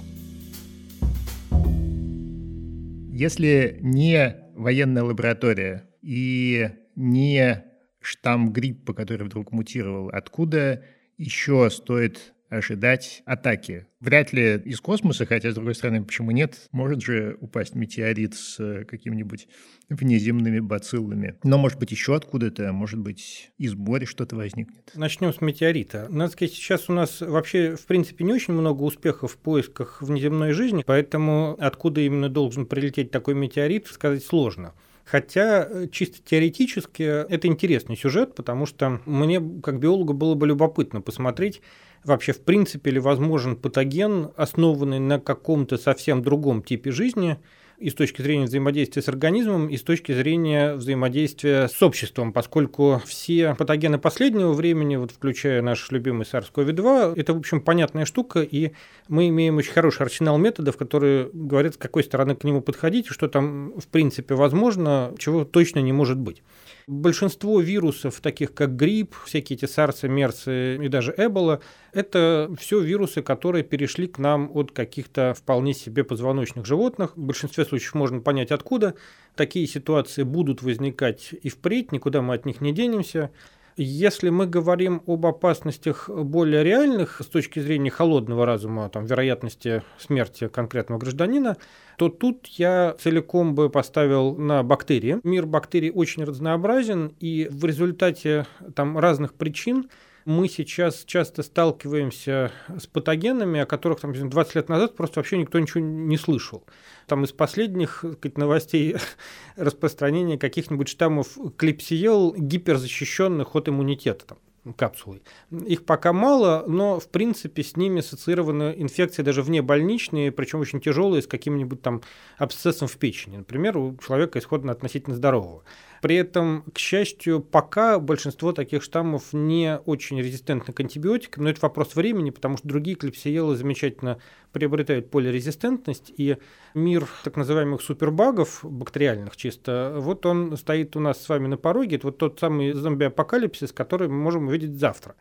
Если 3.17 3.79
не 3.81 4.39
военная 4.57 5.05
лаборатория 5.05 5.89
и 6.03 6.69
не 6.97 7.63
штамм 8.01 8.53
гриппа, 8.53 8.93
который 8.93 9.25
вдруг 9.25 9.53
мутировал, 9.53 10.09
откуда 10.09 10.83
еще 11.17 11.71
стоит 11.71 12.34
ожидать 12.55 13.23
атаки. 13.27 13.87
Вряд 14.01 14.33
ли 14.33 14.57
из 14.65 14.81
космоса, 14.81 15.27
хотя, 15.27 15.51
с 15.51 15.55
другой 15.55 15.75
стороны, 15.75 16.05
почему 16.05 16.31
нет? 16.31 16.69
Может 16.73 17.03
же 17.03 17.37
упасть 17.41 17.75
метеорит 17.75 18.35
с 18.35 18.61
э, 18.61 18.85
какими-нибудь 18.85 19.49
внеземными 19.89 20.61
бациллами. 20.61 21.37
Но, 21.43 21.59
может 21.59 21.79
быть, 21.79 21.91
еще 21.91 22.15
откуда-то, 22.15 22.73
может 22.73 23.01
быть, 23.01 23.53
из 23.59 23.75
моря 23.75 24.07
что-то 24.07 24.37
возникнет. 24.37 24.93
Начнем 24.95 25.33
с 25.33 25.41
метеорита. 25.41 26.07
Надо 26.11 26.33
сказать, 26.33 26.53
сейчас 26.53 26.89
у 26.89 26.93
нас 26.93 27.21
вообще, 27.21 27.77
в 27.77 27.87
принципе, 27.87 28.25
не 28.25 28.33
очень 28.33 28.55
много 28.55 28.83
успехов 28.83 29.33
в 29.33 29.37
поисках 29.39 30.03
внеземной 30.03 30.53
жизни, 30.53 30.85
поэтому 30.87 31.57
откуда 31.59 32.01
именно 32.01 32.29
должен 32.29 32.67
прилететь 32.67 33.11
такой 33.11 33.35
метеорит, 33.35 33.87
сказать 33.87 34.25
сложно. 34.25 34.75
Хотя 35.05 35.69
э, 35.69 35.87
чисто 35.93 36.19
теоретически 36.25 37.03
это 37.03 37.47
интересный 37.47 37.97
сюжет, 37.97 38.35
потому 38.35 38.65
что 38.65 39.01
мне, 39.05 39.41
как 39.63 39.79
биологу, 39.79 40.15
было 40.15 40.35
бы 40.35 40.47
любопытно 40.47 41.03
посмотреть, 41.03 41.61
вообще 42.05 42.33
в 42.33 42.41
принципе 42.41 42.91
ли 42.91 43.01
возможен 43.01 43.57
патоген, 43.57 44.31
основанный 44.37 44.99
на 44.99 45.19
каком-то 45.19 45.77
совсем 45.79 46.23
другом 46.23 46.63
типе 46.63 46.91
жизни, 46.91 47.39
и 47.79 47.91
с 47.91 47.95
точки 47.95 48.23
зрения 48.23 48.45
взаимодействия 48.45 49.03
с 49.03 49.09
организмом, 49.09 49.69
и 49.69 49.77
с 49.77 49.83
точки 49.83 50.13
зрения 50.13 50.75
взаимодействия 50.75 51.69
с 51.69 51.83
обществом, 51.83 52.33
поскольку 52.33 53.03
все 53.05 53.55
патогены 53.55 53.99
последнего 53.99 54.53
времени, 54.53 54.97
вот 54.97 55.11
включая 55.11 55.61
наш 55.61 55.91
любимый 55.91 56.23
SARS-CoV-2, 56.23 57.15
это, 57.17 57.35
в 57.35 57.39
общем, 57.39 57.61
понятная 57.61 58.05
штука, 58.05 58.43
и 58.43 58.73
мы 59.09 59.29
имеем 59.29 59.57
очень 59.57 59.73
хороший 59.73 60.03
арсенал 60.03 60.39
методов, 60.39 60.77
которые 60.77 61.29
говорят, 61.33 61.75
с 61.75 61.79
какой 61.79 62.05
стороны 62.05 62.37
к 62.37 62.45
нему 62.45 62.61
подходить, 62.61 63.07
что 63.09 63.29
там, 63.29 63.73
в 63.79 63.89
принципе, 63.89 64.35
возможно, 64.35 65.13
чего 65.19 65.45
точно 65.45 65.81
не 65.81 65.93
может 65.93 66.19
быть. 66.19 66.43
Большинство 66.87 67.61
вирусов, 67.61 68.21
таких 68.21 68.53
как 68.53 68.77
грипп, 68.77 69.15
всякие 69.25 69.57
эти 69.57 69.65
сарсы, 69.65 70.07
мерсы 70.07 70.77
и 70.77 70.89
даже 70.89 71.15
эбола, 71.17 71.61
это 71.93 72.51
все 72.59 72.79
вирусы, 72.81 73.23
которые 73.23 73.65
перешли 73.65 74.07
к 74.07 74.19
нам 74.19 74.51
от 74.53 74.71
каких-то 74.71 75.33
вполне 75.33 75.73
себе 75.73 76.05
позвоночных 76.05 76.67
животных. 76.67 77.17
В 77.17 77.21
большинстве 77.21 77.65
случаев 77.65 77.95
можно 77.95 78.21
понять 78.21 78.51
откуда. 78.51 78.97
Такие 79.35 79.67
ситуации 79.67 80.25
будут 80.25 80.61
возникать 80.61 81.31
и 81.33 81.49
впредь, 81.49 81.91
никуда 81.91 82.21
мы 82.21 82.35
от 82.35 82.45
них 82.45 82.61
не 82.61 82.73
денемся. 82.75 83.31
Если 83.77 84.29
мы 84.29 84.47
говорим 84.47 85.03
об 85.07 85.27
опасностях 85.27 86.09
более 86.09 86.63
реальных 86.63 87.21
с 87.21 87.27
точки 87.27 87.59
зрения 87.59 87.91
холодного 87.91 88.47
разума, 88.47 88.89
там, 88.89 89.05
вероятности 89.05 89.83
смерти 89.99 90.47
конкретного 90.47 91.01
гражданина, 91.01 91.57
то 91.99 92.09
тут 92.09 92.47
я 92.47 92.95
целиком 93.01 93.57
бы 93.57 93.71
поставил 93.71 94.37
на 94.37 94.63
бактерии. 94.63 95.19
Мир 95.25 95.47
бактерий 95.47 95.91
очень 95.91 96.23
разнообразен, 96.23 97.15
и 97.19 97.49
в 97.51 97.65
результате 97.65 98.47
там, 98.77 98.97
разных 98.97 99.35
причин 99.35 99.91
мы 100.25 100.49
сейчас 100.49 101.05
часто 101.05 101.43
сталкиваемся 101.43 102.53
с 102.79 102.87
патогенами, 102.87 103.61
о 103.61 103.67
которых 103.67 104.01
там, 104.01 104.13
20 104.13 104.55
лет 104.55 104.69
назад 104.69 104.97
просто 104.97 105.19
вообще 105.19 105.37
никто 105.37 105.59
ничего 105.59 105.81
не 105.81 106.17
слышал. 106.17 106.65
Там 107.07 107.25
из 107.25 107.33
последних 107.33 108.05
сказать, 108.19 108.39
новостей 108.39 108.97
распространения 109.57 110.39
каких-нибудь 110.39 110.89
штаммов 110.89 111.37
клепсиел 111.57 112.35
гиперзащищенных 112.35 113.55
от 113.55 113.69
иммунитета. 113.69 114.27
Там, 114.27 114.39
капсулой. 114.73 115.23
Их 115.51 115.85
пока 115.85 116.13
мало, 116.13 116.65
но 116.67 116.99
в 116.99 117.09
принципе 117.09 117.63
с 117.63 117.77
ними 117.77 118.01
ассоциированы 118.01 118.75
инфекции 118.77 119.23
даже 119.23 119.43
вне 119.43 119.63
больничные, 119.63 120.33
причем 120.33 120.61
очень 120.61 120.81
тяжелые, 120.81 121.23
с 121.23 121.27
каким-нибудь 121.27 121.83
там 121.83 122.03
абсцессом 122.39 122.89
в 122.89 122.97
печени. 122.97 123.39
Например, 123.39 123.77
у 123.77 123.97
человека 123.99 124.39
исходно 124.39 124.73
относительно 124.73 125.17
здорового. 125.17 125.65
При 126.05 126.17
этом, 126.17 126.65
к 126.75 126.79
счастью, 126.79 127.41
пока 127.41 127.99
большинство 127.99 128.53
таких 128.53 128.83
штаммов 128.83 129.33
не 129.33 129.79
очень 129.87 130.19
резистентны 130.19 130.71
к 130.75 130.81
антибиотикам, 130.81 131.45
но 131.45 131.49
это 131.51 131.61
вопрос 131.63 131.95
времени, 131.95 132.29
потому 132.29 132.59
что 132.59 132.69
другие 132.69 132.95
клепсиелы 132.95 133.57
замечательно 133.57 134.19
приобретают 134.53 135.11
полирезистентность, 135.11 136.13
и 136.15 136.37
мир 136.75 137.09
так 137.25 137.37
называемых 137.37 137.81
супербагов, 137.81 138.61
бактериальных 138.63 139.35
чисто, 139.37 139.95
вот 139.97 140.27
он 140.27 140.57
стоит 140.59 140.95
у 140.95 141.01
нас 141.01 141.23
с 141.23 141.29
вами 141.29 141.47
на 141.47 141.57
пороге, 141.57 141.97
это 141.97 142.09
вот 142.09 142.19
тот 142.19 142.39
самый 142.39 142.73
зомби-апокалипсис, 142.73 143.73
который 143.73 144.09
мы 144.09 144.17
можем 144.17 144.47
увидеть 144.55 144.79
завтра. 144.79 145.17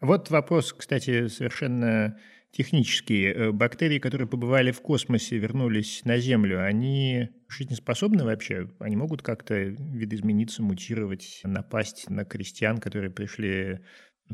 Вот 0.00 0.30
вопрос, 0.30 0.72
кстати, 0.72 1.28
совершенно 1.28 2.18
технические. 2.52 3.32
Э, 3.32 3.52
бактерии, 3.52 3.98
которые 3.98 4.28
побывали 4.28 4.70
в 4.70 4.80
космосе, 4.80 5.38
вернулись 5.38 6.02
на 6.04 6.18
Землю, 6.18 6.64
они 6.64 7.30
жизнеспособны 7.48 8.24
вообще? 8.24 8.68
Они 8.78 8.96
могут 8.96 9.22
как-то 9.22 9.54
видоизмениться, 9.54 10.62
мутировать, 10.62 11.40
напасть 11.44 12.10
на 12.10 12.24
крестьян, 12.24 12.78
которые 12.78 13.10
пришли 13.10 13.80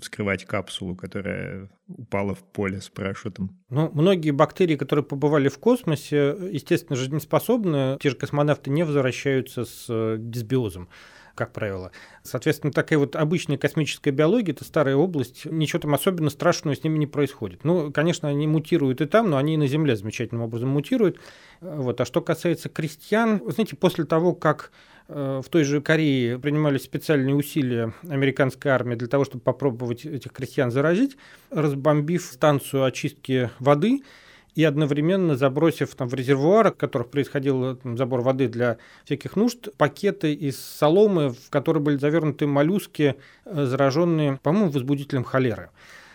вскрывать 0.01 0.45
капсулу, 0.45 0.95
которая 0.97 1.71
упала 1.87 2.35
в 2.35 2.45
поле 2.45 2.81
с 2.81 2.89
парашютом? 2.89 3.59
Ну, 3.69 3.91
многие 3.93 4.31
бактерии, 4.31 4.77
которые 4.77 5.05
побывали 5.05 5.49
в 5.49 5.59
космосе, 5.59 6.37
естественно, 6.51 6.97
жизнеспособны. 6.97 7.99
Те 8.01 8.11
же 8.11 8.17
космонавты 8.17 8.71
не 8.71 8.85
возвращаются 8.85 9.65
с 9.65 9.87
э, 9.89 10.17
дисбиозом 10.19 10.89
как 11.39 11.53
правило. 11.53 11.93
Соответственно, 12.25 12.73
такая 12.73 12.99
вот 12.99 13.15
обычная 13.15 13.57
космическая 13.57 14.11
биология– 14.11 14.53
это 14.55 14.65
старая 14.65 14.97
область, 14.97 15.45
ничего 15.47 15.79
там 15.79 15.95
особенно 15.95 16.31
страшного 16.31 16.75
с 16.75 16.83
ними 16.83 16.99
не 16.99 17.07
происходит. 17.07 17.63
Ну, 17.63 17.93
конечно, 17.93 18.29
они 18.29 18.49
мутируют 18.49 19.01
и 19.01 19.07
там, 19.07 19.31
но 19.31 19.37
они 19.37 19.55
и 19.55 19.57
на 19.57 19.69
Земле 19.69 19.95
замечательным 19.95 20.43
образом 20.43 20.71
мутируют. 20.71 21.21
Вот. 21.61 22.01
А 22.01 22.05
что 22.05 22.21
касается 22.21 22.69
крестьян, 22.69 23.41
знаете, 23.47 23.77
после 23.77 24.05
того, 24.05 24.35
как 24.35 24.73
э, 25.07 25.41
в 25.45 25.49
той 25.49 25.63
же 25.63 25.81
Корее 25.81 26.41
принимались 26.41 26.83
специальные 26.83 27.37
усилия 27.37 27.95
американской 28.09 28.73
армии 28.73 28.97
для 28.97 29.07
того, 29.07 29.25
чтобы 29.25 29.43
попробовать 29.45 30.05
этих 30.05 30.33
крестьян 30.33 30.73
заразить, 30.73 31.17
разбомбив 31.51 32.25
станцию 32.25 32.83
очистки 32.83 33.51
воды, 33.61 34.03
и 34.59 34.65
одновременно 34.65 35.37
забросив 35.37 35.95
там, 35.95 36.09
в 36.09 36.15
резервуар, 36.15 36.73
в 36.73 36.77
которых 36.77 37.11
происходил 37.11 37.77
там, 37.77 37.97
забор 37.97 38.23
воды 38.23 38.49
для 38.49 38.79
всяких 39.05 39.37
нужд, 39.37 39.69
пакеты 39.77 40.35
из 40.35 40.59
соломы, 40.59 41.31
в 41.31 41.49
которые 41.49 41.81
были 41.81 41.97
завернуты 41.97 42.49
моллюски, 42.49 43.15
э, 43.45 43.65
зараженные, 43.67 44.41
по-моему, 44.43 44.71
возбудителем 44.71 45.23
холеры. 45.23 45.71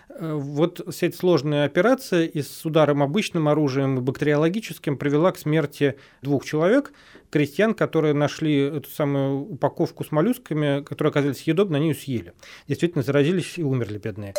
Э, 0.09 0.33
вот 0.33 0.81
вся 0.93 1.07
эта 1.07 1.15
сложная 1.15 1.65
операция 1.65 2.25
и 2.25 2.41
с 2.41 2.65
ударом 2.65 3.01
обычным 3.01 3.47
оружием 3.47 3.99
и 3.99 4.01
бактериологическим 4.01 4.97
привела 4.97 5.31
к 5.31 5.37
смерти 5.37 5.95
двух 6.21 6.43
человек, 6.43 6.91
крестьян, 7.29 7.73
которые 7.73 8.13
нашли 8.13 8.57
эту 8.57 8.89
самую 8.89 9.53
упаковку 9.53 10.03
с 10.03 10.11
моллюсками, 10.11 10.83
которые 10.83 11.11
оказались 11.11 11.37
съедобны, 11.37 11.77
они 11.77 11.87
ее 11.91 11.95
съели. 11.95 12.33
Действительно 12.67 13.05
заразились 13.05 13.57
и 13.57 13.63
умерли 13.63 13.99
бедные 13.99 14.33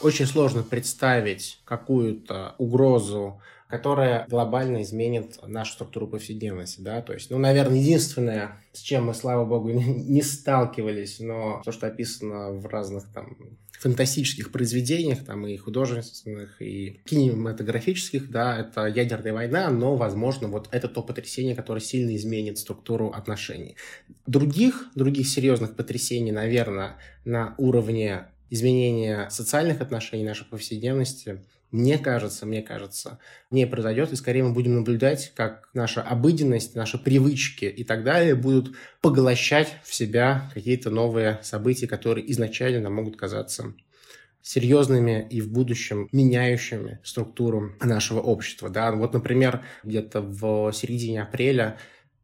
очень 0.00 0.26
сложно 0.26 0.62
представить 0.62 1.60
какую-то 1.64 2.54
угрозу, 2.58 3.40
которая 3.68 4.26
глобально 4.28 4.82
изменит 4.82 5.38
нашу 5.46 5.74
структуру 5.74 6.08
повседневности, 6.08 6.80
да, 6.80 7.02
то 7.02 7.12
есть, 7.12 7.30
ну, 7.30 7.38
наверное, 7.38 7.78
единственное, 7.78 8.64
с 8.72 8.80
чем 8.80 9.06
мы, 9.06 9.14
слава 9.14 9.44
богу, 9.44 9.70
не 9.70 10.22
сталкивались, 10.22 11.20
но 11.20 11.60
то, 11.64 11.72
что 11.72 11.86
описано 11.86 12.52
в 12.52 12.66
разных 12.66 13.12
там 13.12 13.36
фантастических 13.78 14.50
произведениях, 14.50 15.24
там 15.24 15.46
и 15.46 15.56
художественных, 15.56 16.60
и 16.60 17.00
кинематографических, 17.04 18.30
да, 18.30 18.58
это 18.58 18.86
ядерная 18.86 19.32
война, 19.32 19.70
но, 19.70 19.94
возможно, 19.94 20.48
вот 20.48 20.68
это 20.72 20.88
то 20.88 21.02
потрясение, 21.02 21.54
которое 21.54 21.80
сильно 21.80 22.16
изменит 22.16 22.58
структуру 22.58 23.10
отношений. 23.10 23.76
Других, 24.26 24.88
других 24.94 25.28
серьезных 25.28 25.76
потрясений, 25.76 26.32
наверное, 26.32 26.96
на 27.24 27.54
уровне 27.58 28.28
изменения 28.50 29.28
социальных 29.30 29.80
отношений, 29.80 30.24
нашей 30.24 30.46
повседневности, 30.46 31.42
мне 31.70 31.98
кажется, 31.98 32.46
мне 32.46 32.62
кажется, 32.62 33.18
не 33.50 33.66
произойдет, 33.66 34.10
и 34.12 34.16
скорее 34.16 34.44
мы 34.44 34.52
будем 34.52 34.76
наблюдать, 34.76 35.32
как 35.34 35.68
наша 35.74 36.00
обыденность, 36.00 36.74
наши 36.74 36.98
привычки 36.98 37.66
и 37.66 37.84
так 37.84 38.04
далее 38.04 38.34
будут 38.34 38.74
поглощать 39.02 39.76
в 39.84 39.94
себя 39.94 40.50
какие-то 40.54 40.90
новые 40.90 41.40
события, 41.42 41.86
которые 41.86 42.30
изначально 42.32 42.80
нам 42.80 42.94
могут 42.94 43.16
казаться 43.16 43.74
серьезными 44.40 45.26
и 45.28 45.42
в 45.42 45.52
будущем 45.52 46.08
меняющими 46.10 47.00
структуру 47.04 47.74
нашего 47.82 48.20
общества. 48.20 48.70
Да? 48.70 48.90
Вот, 48.92 49.12
например, 49.12 49.62
где-то 49.84 50.22
в 50.22 50.72
середине 50.72 51.22
апреля 51.22 51.76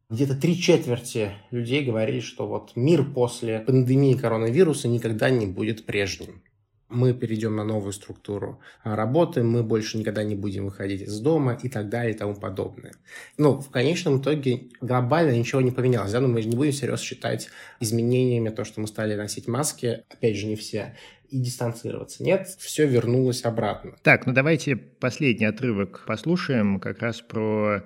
где-то 0.09 0.35
три 0.35 0.59
четверти 0.59 1.31
людей 1.51 1.83
говорили, 1.83 2.19
что 2.19 2.47
вот 2.47 2.71
мир 2.75 3.03
после 3.03 3.59
пандемии 3.59 4.15
коронавируса 4.15 4.87
никогда 4.87 5.29
не 5.29 5.45
будет 5.45 5.85
прежним 5.85 6.43
мы 6.89 7.13
перейдем 7.13 7.55
на 7.55 7.63
новую 7.63 7.93
структуру 7.93 8.59
работы, 8.83 9.43
мы 9.43 9.63
больше 9.63 9.97
никогда 9.97 10.23
не 10.23 10.35
будем 10.35 10.65
выходить 10.65 11.01
из 11.01 11.19
дома 11.19 11.57
и 11.61 11.69
так 11.69 11.89
далее 11.89 12.13
и 12.13 12.17
тому 12.17 12.35
подобное. 12.35 12.93
Ну, 13.37 13.59
в 13.59 13.69
конечном 13.69 14.21
итоге 14.21 14.69
глобально 14.81 15.31
ничего 15.31 15.61
не 15.61 15.71
поменялось, 15.71 16.11
да, 16.11 16.21
но 16.21 16.27
мы 16.27 16.43
не 16.43 16.55
будем 16.55 16.71
всерьез 16.71 17.01
считать 17.01 17.49
изменениями 17.79 18.49
то, 18.49 18.63
что 18.65 18.81
мы 18.81 18.87
стали 18.87 19.15
носить 19.15 19.47
маски, 19.47 20.03
опять 20.09 20.37
же, 20.37 20.45
не 20.45 20.55
все, 20.55 20.95
и 21.29 21.39
дистанцироваться. 21.39 22.23
Нет, 22.23 22.47
все 22.59 22.85
вернулось 22.85 23.43
обратно. 23.45 23.95
Так, 24.03 24.25
ну 24.27 24.33
давайте 24.33 24.75
последний 24.75 25.45
отрывок 25.45 26.05
послушаем 26.07 26.79
как 26.79 26.99
раз 26.99 27.21
про 27.21 27.83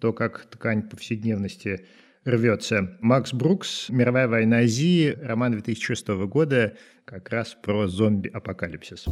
то, 0.00 0.12
как 0.12 0.46
ткань 0.46 0.88
повседневности 0.88 1.86
рвется. 2.24 2.96
Макс 3.00 3.32
Брукс 3.32 3.88
«Мировая 3.88 4.28
война 4.28 4.58
Азии», 4.58 5.16
роман 5.22 5.52
2006 5.52 6.08
года, 6.26 6.76
как 7.04 7.30
раз 7.30 7.56
про 7.62 7.86
зомби-апокалипсис. 7.86 9.06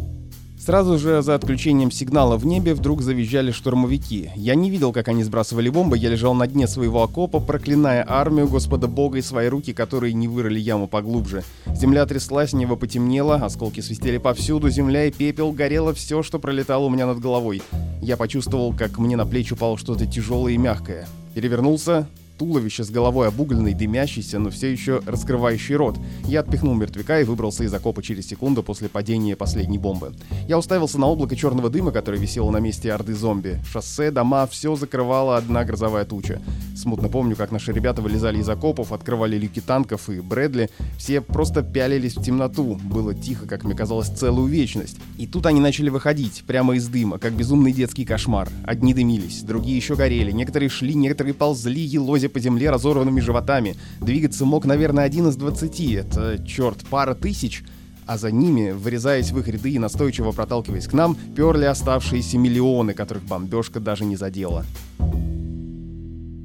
Сразу 0.58 0.98
же 0.98 1.22
за 1.22 1.34
отключением 1.34 1.90
сигнала 1.90 2.36
в 2.36 2.44
небе 2.44 2.74
вдруг 2.74 3.00
завизжали 3.00 3.52
штурмовики. 3.52 4.30
Я 4.34 4.54
не 4.54 4.70
видел, 4.70 4.92
как 4.92 5.08
они 5.08 5.22
сбрасывали 5.22 5.70
бомбы, 5.70 5.96
я 5.96 6.10
лежал 6.10 6.34
на 6.34 6.46
дне 6.46 6.66
своего 6.66 7.02
окопа, 7.02 7.38
проклиная 7.38 8.04
армию 8.06 8.48
Господа 8.48 8.88
Бога 8.88 9.18
и 9.18 9.22
свои 9.22 9.48
руки, 9.48 9.72
которые 9.72 10.12
не 10.12 10.26
вырыли 10.26 10.58
яму 10.58 10.88
поглубже. 10.88 11.44
Земля 11.74 12.04
тряслась, 12.06 12.52
небо 12.52 12.76
потемнело, 12.76 13.36
осколки 13.36 13.80
свистели 13.80 14.18
повсюду, 14.18 14.68
земля 14.68 15.06
и 15.06 15.12
пепел, 15.12 15.52
горело 15.52 15.94
все, 15.94 16.22
что 16.22 16.38
пролетало 16.38 16.86
у 16.86 16.90
меня 16.90 17.06
над 17.06 17.20
головой. 17.20 17.62
Я 18.02 18.16
почувствовал, 18.16 18.74
как 18.74 18.98
мне 18.98 19.16
на 19.16 19.26
плечи 19.26 19.52
упало 19.52 19.78
что-то 19.78 20.06
тяжелое 20.06 20.52
и 20.52 20.58
мягкое. 20.58 21.06
Перевернулся, 21.34 22.08
туловище 22.38 22.84
с 22.84 22.90
головой 22.90 23.28
обугленной, 23.28 23.74
дымящейся, 23.74 24.38
но 24.38 24.50
все 24.50 24.70
еще 24.70 25.02
раскрывающий 25.06 25.74
рот. 25.74 25.98
Я 26.24 26.40
отпихнул 26.40 26.74
мертвяка 26.74 27.20
и 27.20 27.24
выбрался 27.24 27.64
из 27.64 27.74
окопа 27.74 28.02
через 28.02 28.26
секунду 28.28 28.62
после 28.62 28.88
падения 28.88 29.36
последней 29.36 29.78
бомбы. 29.78 30.14
Я 30.46 30.56
уставился 30.56 30.98
на 30.98 31.06
облако 31.06 31.36
черного 31.36 31.68
дыма, 31.68 31.90
которое 31.90 32.18
висело 32.18 32.50
на 32.50 32.58
месте 32.58 32.92
орды 32.92 33.14
зомби. 33.14 33.60
Шоссе, 33.70 34.10
дома, 34.10 34.46
все 34.46 34.76
закрывала 34.76 35.36
одна 35.36 35.64
грозовая 35.64 36.04
туча. 36.04 36.40
Смутно 36.76 37.08
помню, 37.08 37.34
как 37.34 37.50
наши 37.50 37.72
ребята 37.72 38.00
вылезали 38.02 38.38
из 38.38 38.48
окопов, 38.48 38.92
открывали 38.92 39.36
люки 39.36 39.60
танков 39.60 40.08
и 40.08 40.20
Брэдли. 40.20 40.70
Все 40.96 41.20
просто 41.20 41.62
пялились 41.62 42.16
в 42.16 42.22
темноту. 42.22 42.78
Было 42.84 43.14
тихо, 43.14 43.46
как 43.46 43.64
мне 43.64 43.74
казалось, 43.74 44.08
целую 44.08 44.46
вечность. 44.46 44.96
И 45.18 45.26
тут 45.26 45.46
они 45.46 45.60
начали 45.60 45.88
выходить, 45.88 46.44
прямо 46.46 46.76
из 46.76 46.86
дыма, 46.86 47.18
как 47.18 47.32
безумный 47.32 47.72
детский 47.72 48.04
кошмар. 48.04 48.48
Одни 48.64 48.94
дымились, 48.94 49.42
другие 49.42 49.76
еще 49.76 49.96
горели. 49.96 50.30
Некоторые 50.30 50.68
шли, 50.68 50.94
некоторые 50.94 51.34
ползли, 51.34 51.80
елозя 51.80 52.27
по 52.28 52.40
земле 52.40 52.70
разорванными 52.70 53.20
животами. 53.20 53.76
Двигаться 54.00 54.44
мог, 54.44 54.64
наверное, 54.64 55.04
один 55.04 55.28
из 55.28 55.36
двадцати. 55.36 55.92
Это, 55.92 56.38
черт, 56.46 56.84
пара 56.88 57.14
тысяч 57.14 57.64
а 58.08 58.16
за 58.16 58.30
ними, 58.30 58.70
вырезаясь 58.70 59.32
в 59.32 59.38
их 59.38 59.48
ряды 59.48 59.72
и 59.72 59.78
настойчиво 59.78 60.32
проталкиваясь 60.32 60.88
к 60.88 60.94
нам, 60.94 61.14
перли 61.36 61.66
оставшиеся 61.66 62.38
миллионы, 62.38 62.94
которых 62.94 63.22
бомбежка 63.24 63.80
даже 63.80 64.06
не 64.06 64.16
задела. 64.16 64.64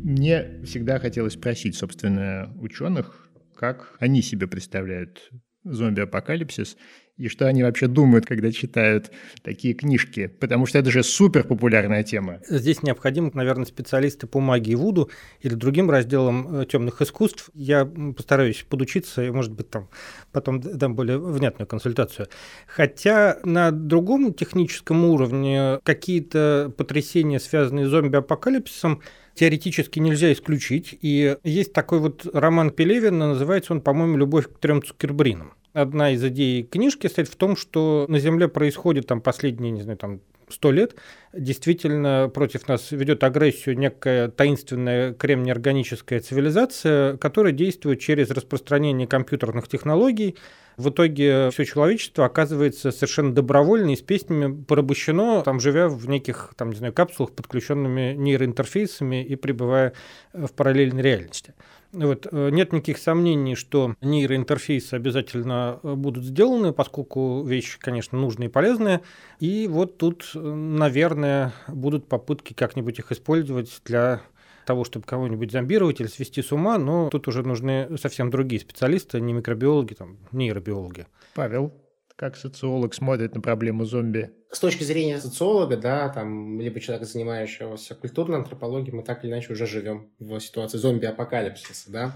Мне 0.03 0.59
всегда 0.65 0.99
хотелось 0.99 1.35
спросить, 1.35 1.77
собственно, 1.77 2.51
ученых, 2.59 3.29
как 3.55 3.95
они 3.99 4.21
себе 4.21 4.47
представляют 4.47 5.31
зомби-апокалипсис, 5.63 6.75
и 7.17 7.27
что 7.27 7.47
они 7.47 7.61
вообще 7.61 7.87
думают, 7.87 8.25
когда 8.25 8.51
читают 8.51 9.11
такие 9.43 9.73
книжки, 9.73 10.27
потому 10.27 10.65
что 10.65 10.79
это 10.79 10.89
же 10.89 11.03
супер 11.03 11.43
популярная 11.43 12.03
тема. 12.03 12.39
Здесь 12.47 12.81
необходимы, 12.81 13.31
наверное, 13.33 13.65
специалисты 13.65 14.25
по 14.25 14.39
магии 14.39 14.73
Вуду 14.73 15.11
или 15.41 15.53
другим 15.53 15.91
разделам 15.91 16.61
э, 16.61 16.65
темных 16.65 17.01
искусств. 17.01 17.49
Я 17.53 17.85
постараюсь 17.85 18.65
подучиться 18.67 19.23
и, 19.23 19.29
может 19.29 19.51
быть, 19.51 19.69
там 19.69 19.89
потом 20.31 20.59
дам 20.59 20.95
более 20.95 21.19
внятную 21.19 21.67
консультацию. 21.67 22.27
Хотя 22.67 23.39
на 23.43 23.71
другом 23.71 24.33
техническом 24.33 25.05
уровне 25.05 25.79
какие-то 25.83 26.73
потрясения, 26.75 27.39
связанные 27.39 27.85
с 27.85 27.89
зомби-апокалипсисом, 27.89 29.01
теоретически 29.35 29.99
нельзя 29.99 30.31
исключить. 30.33 30.97
И 31.01 31.37
есть 31.43 31.73
такой 31.73 31.99
вот 31.99 32.25
роман 32.33 32.71
Пелевина, 32.71 33.29
называется 33.29 33.73
он, 33.73 33.81
по-моему, 33.81 34.17
«Любовь 34.17 34.47
к 34.47 34.57
трем 34.59 34.81
Цукербринам». 34.81 35.53
Одна 35.73 36.11
из 36.11 36.23
идей 36.23 36.63
книжки 36.63 37.07
стоит 37.07 37.27
в 37.27 37.35
том, 37.35 37.55
что 37.55 38.05
на 38.07 38.19
Земле 38.19 38.47
происходит 38.47 39.07
там 39.07 39.21
последние, 39.21 39.71
не 39.71 39.81
знаю, 39.81 39.97
там 39.97 40.21
сто 40.49 40.71
лет, 40.71 40.95
действительно 41.33 42.29
против 42.31 42.67
нас 42.67 42.91
ведет 42.91 43.23
агрессию 43.23 43.77
некая 43.77 44.29
таинственная 44.29 45.13
кремнеорганическая 45.13 46.19
цивилизация, 46.19 47.17
которая 47.17 47.53
действует 47.53 47.99
через 47.99 48.29
распространение 48.29 49.07
компьютерных 49.07 49.67
технологий. 49.67 50.35
В 50.77 50.89
итоге 50.89 51.49
все 51.51 51.65
человечество 51.65 52.25
оказывается 52.25 52.91
совершенно 52.91 53.33
добровольно 53.33 53.91
и 53.91 53.95
с 53.95 54.01
песнями 54.01 54.63
порабощено, 54.63 55.41
там, 55.41 55.59
живя 55.59 55.87
в 55.87 56.07
неких 56.07 56.53
там, 56.55 56.69
не 56.69 56.75
знаю, 56.75 56.93
капсулах, 56.93 57.31
подключенными 57.31 58.13
нейроинтерфейсами 58.13 59.23
и 59.23 59.35
пребывая 59.35 59.93
в 60.33 60.51
параллельной 60.53 61.01
реальности. 61.01 61.53
Вот. 61.93 62.27
Э, 62.31 62.49
нет 62.49 62.73
никаких 62.73 62.97
сомнений, 62.97 63.55
что 63.55 63.95
нейроинтерфейсы 64.01 64.95
обязательно 64.95 65.79
э, 65.83 65.93
будут 65.93 66.25
сделаны, 66.25 66.73
поскольку 66.73 67.43
вещи, 67.43 67.79
конечно, 67.79 68.17
нужные 68.17 68.49
и 68.49 68.51
полезные. 68.51 69.01
И 69.39 69.67
вот 69.67 69.97
тут, 69.97 70.31
э, 70.35 70.39
наверное, 70.39 71.53
будут 71.67 72.07
попытки 72.07 72.53
как-нибудь 72.53 72.99
их 72.99 73.11
использовать 73.11 73.81
для 73.85 74.21
того, 74.65 74.85
чтобы 74.85 75.05
кого-нибудь 75.05 75.51
зомбировать 75.51 75.99
или 75.99 76.07
свести 76.07 76.41
с 76.41 76.51
ума, 76.51 76.77
но 76.77 77.09
тут 77.09 77.27
уже 77.27 77.43
нужны 77.43 77.97
совсем 77.97 78.29
другие 78.31 78.61
специалисты, 78.61 79.19
не 79.21 79.33
микробиологи, 79.33 79.93
там, 79.93 80.17
нейробиологи. 80.31 81.05
Павел, 81.35 81.73
как 82.15 82.37
социолог 82.37 82.93
смотрит 82.93 83.35
на 83.35 83.41
проблему 83.41 83.85
зомби? 83.85 84.31
С 84.51 84.59
точки 84.59 84.83
зрения 84.83 85.19
социолога, 85.19 85.77
да, 85.77 86.09
там, 86.09 86.61
либо 86.61 86.79
человека, 86.79 87.05
занимающегося 87.05 87.95
культурной 87.95 88.37
антропологией, 88.37 88.95
мы 88.95 89.03
так 89.03 89.23
или 89.23 89.31
иначе 89.31 89.51
уже 89.51 89.65
живем 89.65 90.11
в 90.19 90.39
ситуации 90.39 90.77
зомби-апокалипсиса, 90.77 91.91
да. 91.91 92.15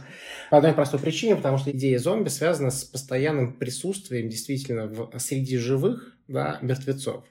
По 0.52 0.58
одной 0.58 0.74
простой 0.74 1.00
причине, 1.00 1.36
потому 1.36 1.58
что 1.58 1.72
идея 1.72 1.98
зомби 1.98 2.30
связана 2.30 2.70
с 2.70 2.84
постоянным 2.84 3.54
присутствием 3.54 4.30
действительно 4.30 4.88
в, 4.88 5.18
среди 5.18 5.58
живых, 5.58 6.16
да, 6.28 6.60
мертвецов 6.62 7.24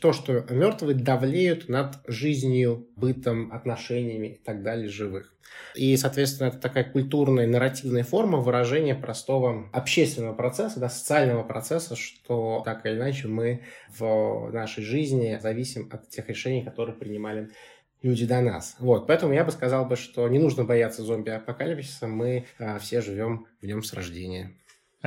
то, 0.00 0.12
что 0.12 0.44
мертвые 0.50 0.94
давлеют 0.94 1.68
над 1.68 1.96
жизнью, 2.06 2.88
бытом, 2.96 3.52
отношениями 3.52 4.28
и 4.28 4.38
так 4.44 4.62
далее 4.62 4.88
живых. 4.88 5.32
И, 5.74 5.96
соответственно, 5.96 6.48
это 6.48 6.58
такая 6.58 6.84
культурная, 6.84 7.46
нарративная 7.46 8.04
форма 8.04 8.38
выражения 8.38 8.94
простого 8.94 9.68
общественного 9.72 10.34
процесса, 10.34 10.80
да, 10.80 10.88
социального 10.88 11.42
процесса, 11.44 11.96
что 11.96 12.62
так 12.64 12.84
или 12.86 12.94
иначе 12.94 13.28
мы 13.28 13.62
в 13.88 14.50
нашей 14.52 14.84
жизни 14.84 15.38
зависим 15.40 15.88
от 15.92 16.08
тех 16.08 16.28
решений, 16.28 16.62
которые 16.62 16.96
принимали 16.96 17.50
люди 18.02 18.26
до 18.26 18.40
нас. 18.40 18.76
Вот, 18.78 19.06
поэтому 19.06 19.32
я 19.32 19.44
бы 19.44 19.50
сказал 19.50 19.86
бы, 19.86 19.96
что 19.96 20.28
не 20.28 20.38
нужно 20.38 20.64
бояться 20.64 21.02
зомби-апокалипсиса, 21.02 22.06
мы 22.06 22.46
а, 22.58 22.78
все 22.78 23.00
живем 23.00 23.46
в 23.60 23.66
нем 23.66 23.82
с 23.82 23.92
рождения. 23.92 24.56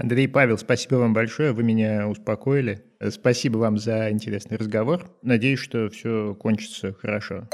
Андрей 0.01 0.29
Павел, 0.29 0.57
спасибо 0.57 0.95
вам 0.95 1.13
большое, 1.13 1.51
вы 1.51 1.63
меня 1.63 2.07
успокоили. 2.07 2.83
Спасибо 3.09 3.57
вам 3.57 3.77
за 3.77 4.09
интересный 4.09 4.57
разговор. 4.57 5.09
Надеюсь, 5.21 5.59
что 5.59 5.89
все 5.89 6.35
кончится 6.35 6.93
хорошо. 6.93 7.47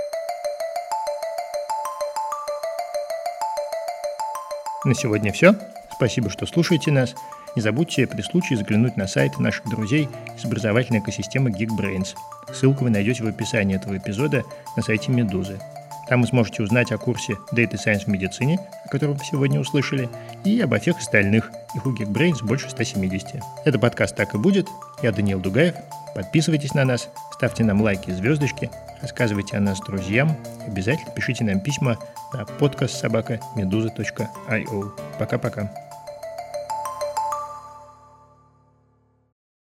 На 4.84 4.94
сегодня 4.94 5.32
все. 5.32 5.56
Спасибо, 5.96 6.30
что 6.30 6.46
слушаете 6.46 6.92
нас. 6.92 7.16
Не 7.56 7.62
забудьте 7.62 8.06
при 8.06 8.22
случае 8.22 8.58
заглянуть 8.60 8.98
на 8.98 9.08
сайт 9.08 9.40
наших 9.40 9.68
друзей 9.68 10.08
из 10.38 10.46
образовательной 10.46 11.00
экосистемы 11.00 11.50
Geekbrains. 11.50 12.16
Ссылку 12.54 12.84
вы 12.84 12.92
найдете 12.92 13.24
в 13.24 13.28
описании 13.28 13.76
этого 13.76 13.98
эпизода 13.98 14.44
на 14.76 14.84
сайте 14.84 15.12
Медузы. 15.12 15.60
Там 16.08 16.22
вы 16.22 16.28
сможете 16.28 16.63
узнать 16.63 16.91
о 16.91 16.98
курсе 16.98 17.34
Data 17.54 17.74
Science 17.74 18.06
в 18.06 18.08
медицине, 18.08 18.60
о 18.86 18.89
котором 18.89 19.15
вы 19.15 19.26
сегодня 19.26 19.60
услышали, 19.60 20.10
и 20.44 20.60
обо 20.62 20.80
всех 20.80 20.98
остальных. 20.98 21.52
Их 21.76 21.86
у 21.86 21.94
Geekbrains 21.94 22.44
больше 22.44 22.70
170. 22.70 23.41
Это 23.65 23.80
подкаст 23.80 24.15
«Так 24.15 24.36
и 24.36 24.38
будет». 24.38 24.68
Я 25.02 25.12
Даниил 25.12 25.39
Дугаев. 25.39 25.76
Подписывайтесь 26.15 26.74
на 26.74 26.86
нас, 26.86 27.10
ставьте 27.34 27.65
нам 27.65 27.82
лайки 27.82 28.10
и 28.10 28.13
звездочки, 28.13 28.72
рассказывайте 29.02 29.58
о 29.58 29.60
нас 29.60 29.82
друзьям, 29.82 30.38
обязательно 30.65 31.12
пишите 31.12 31.44
нам 31.44 31.60
письма 31.60 31.98
на 32.34 32.46
подкаст 32.46 32.96
собака 32.98 33.41
медуза.io. 33.56 34.91
Пока-пока. 35.20 35.85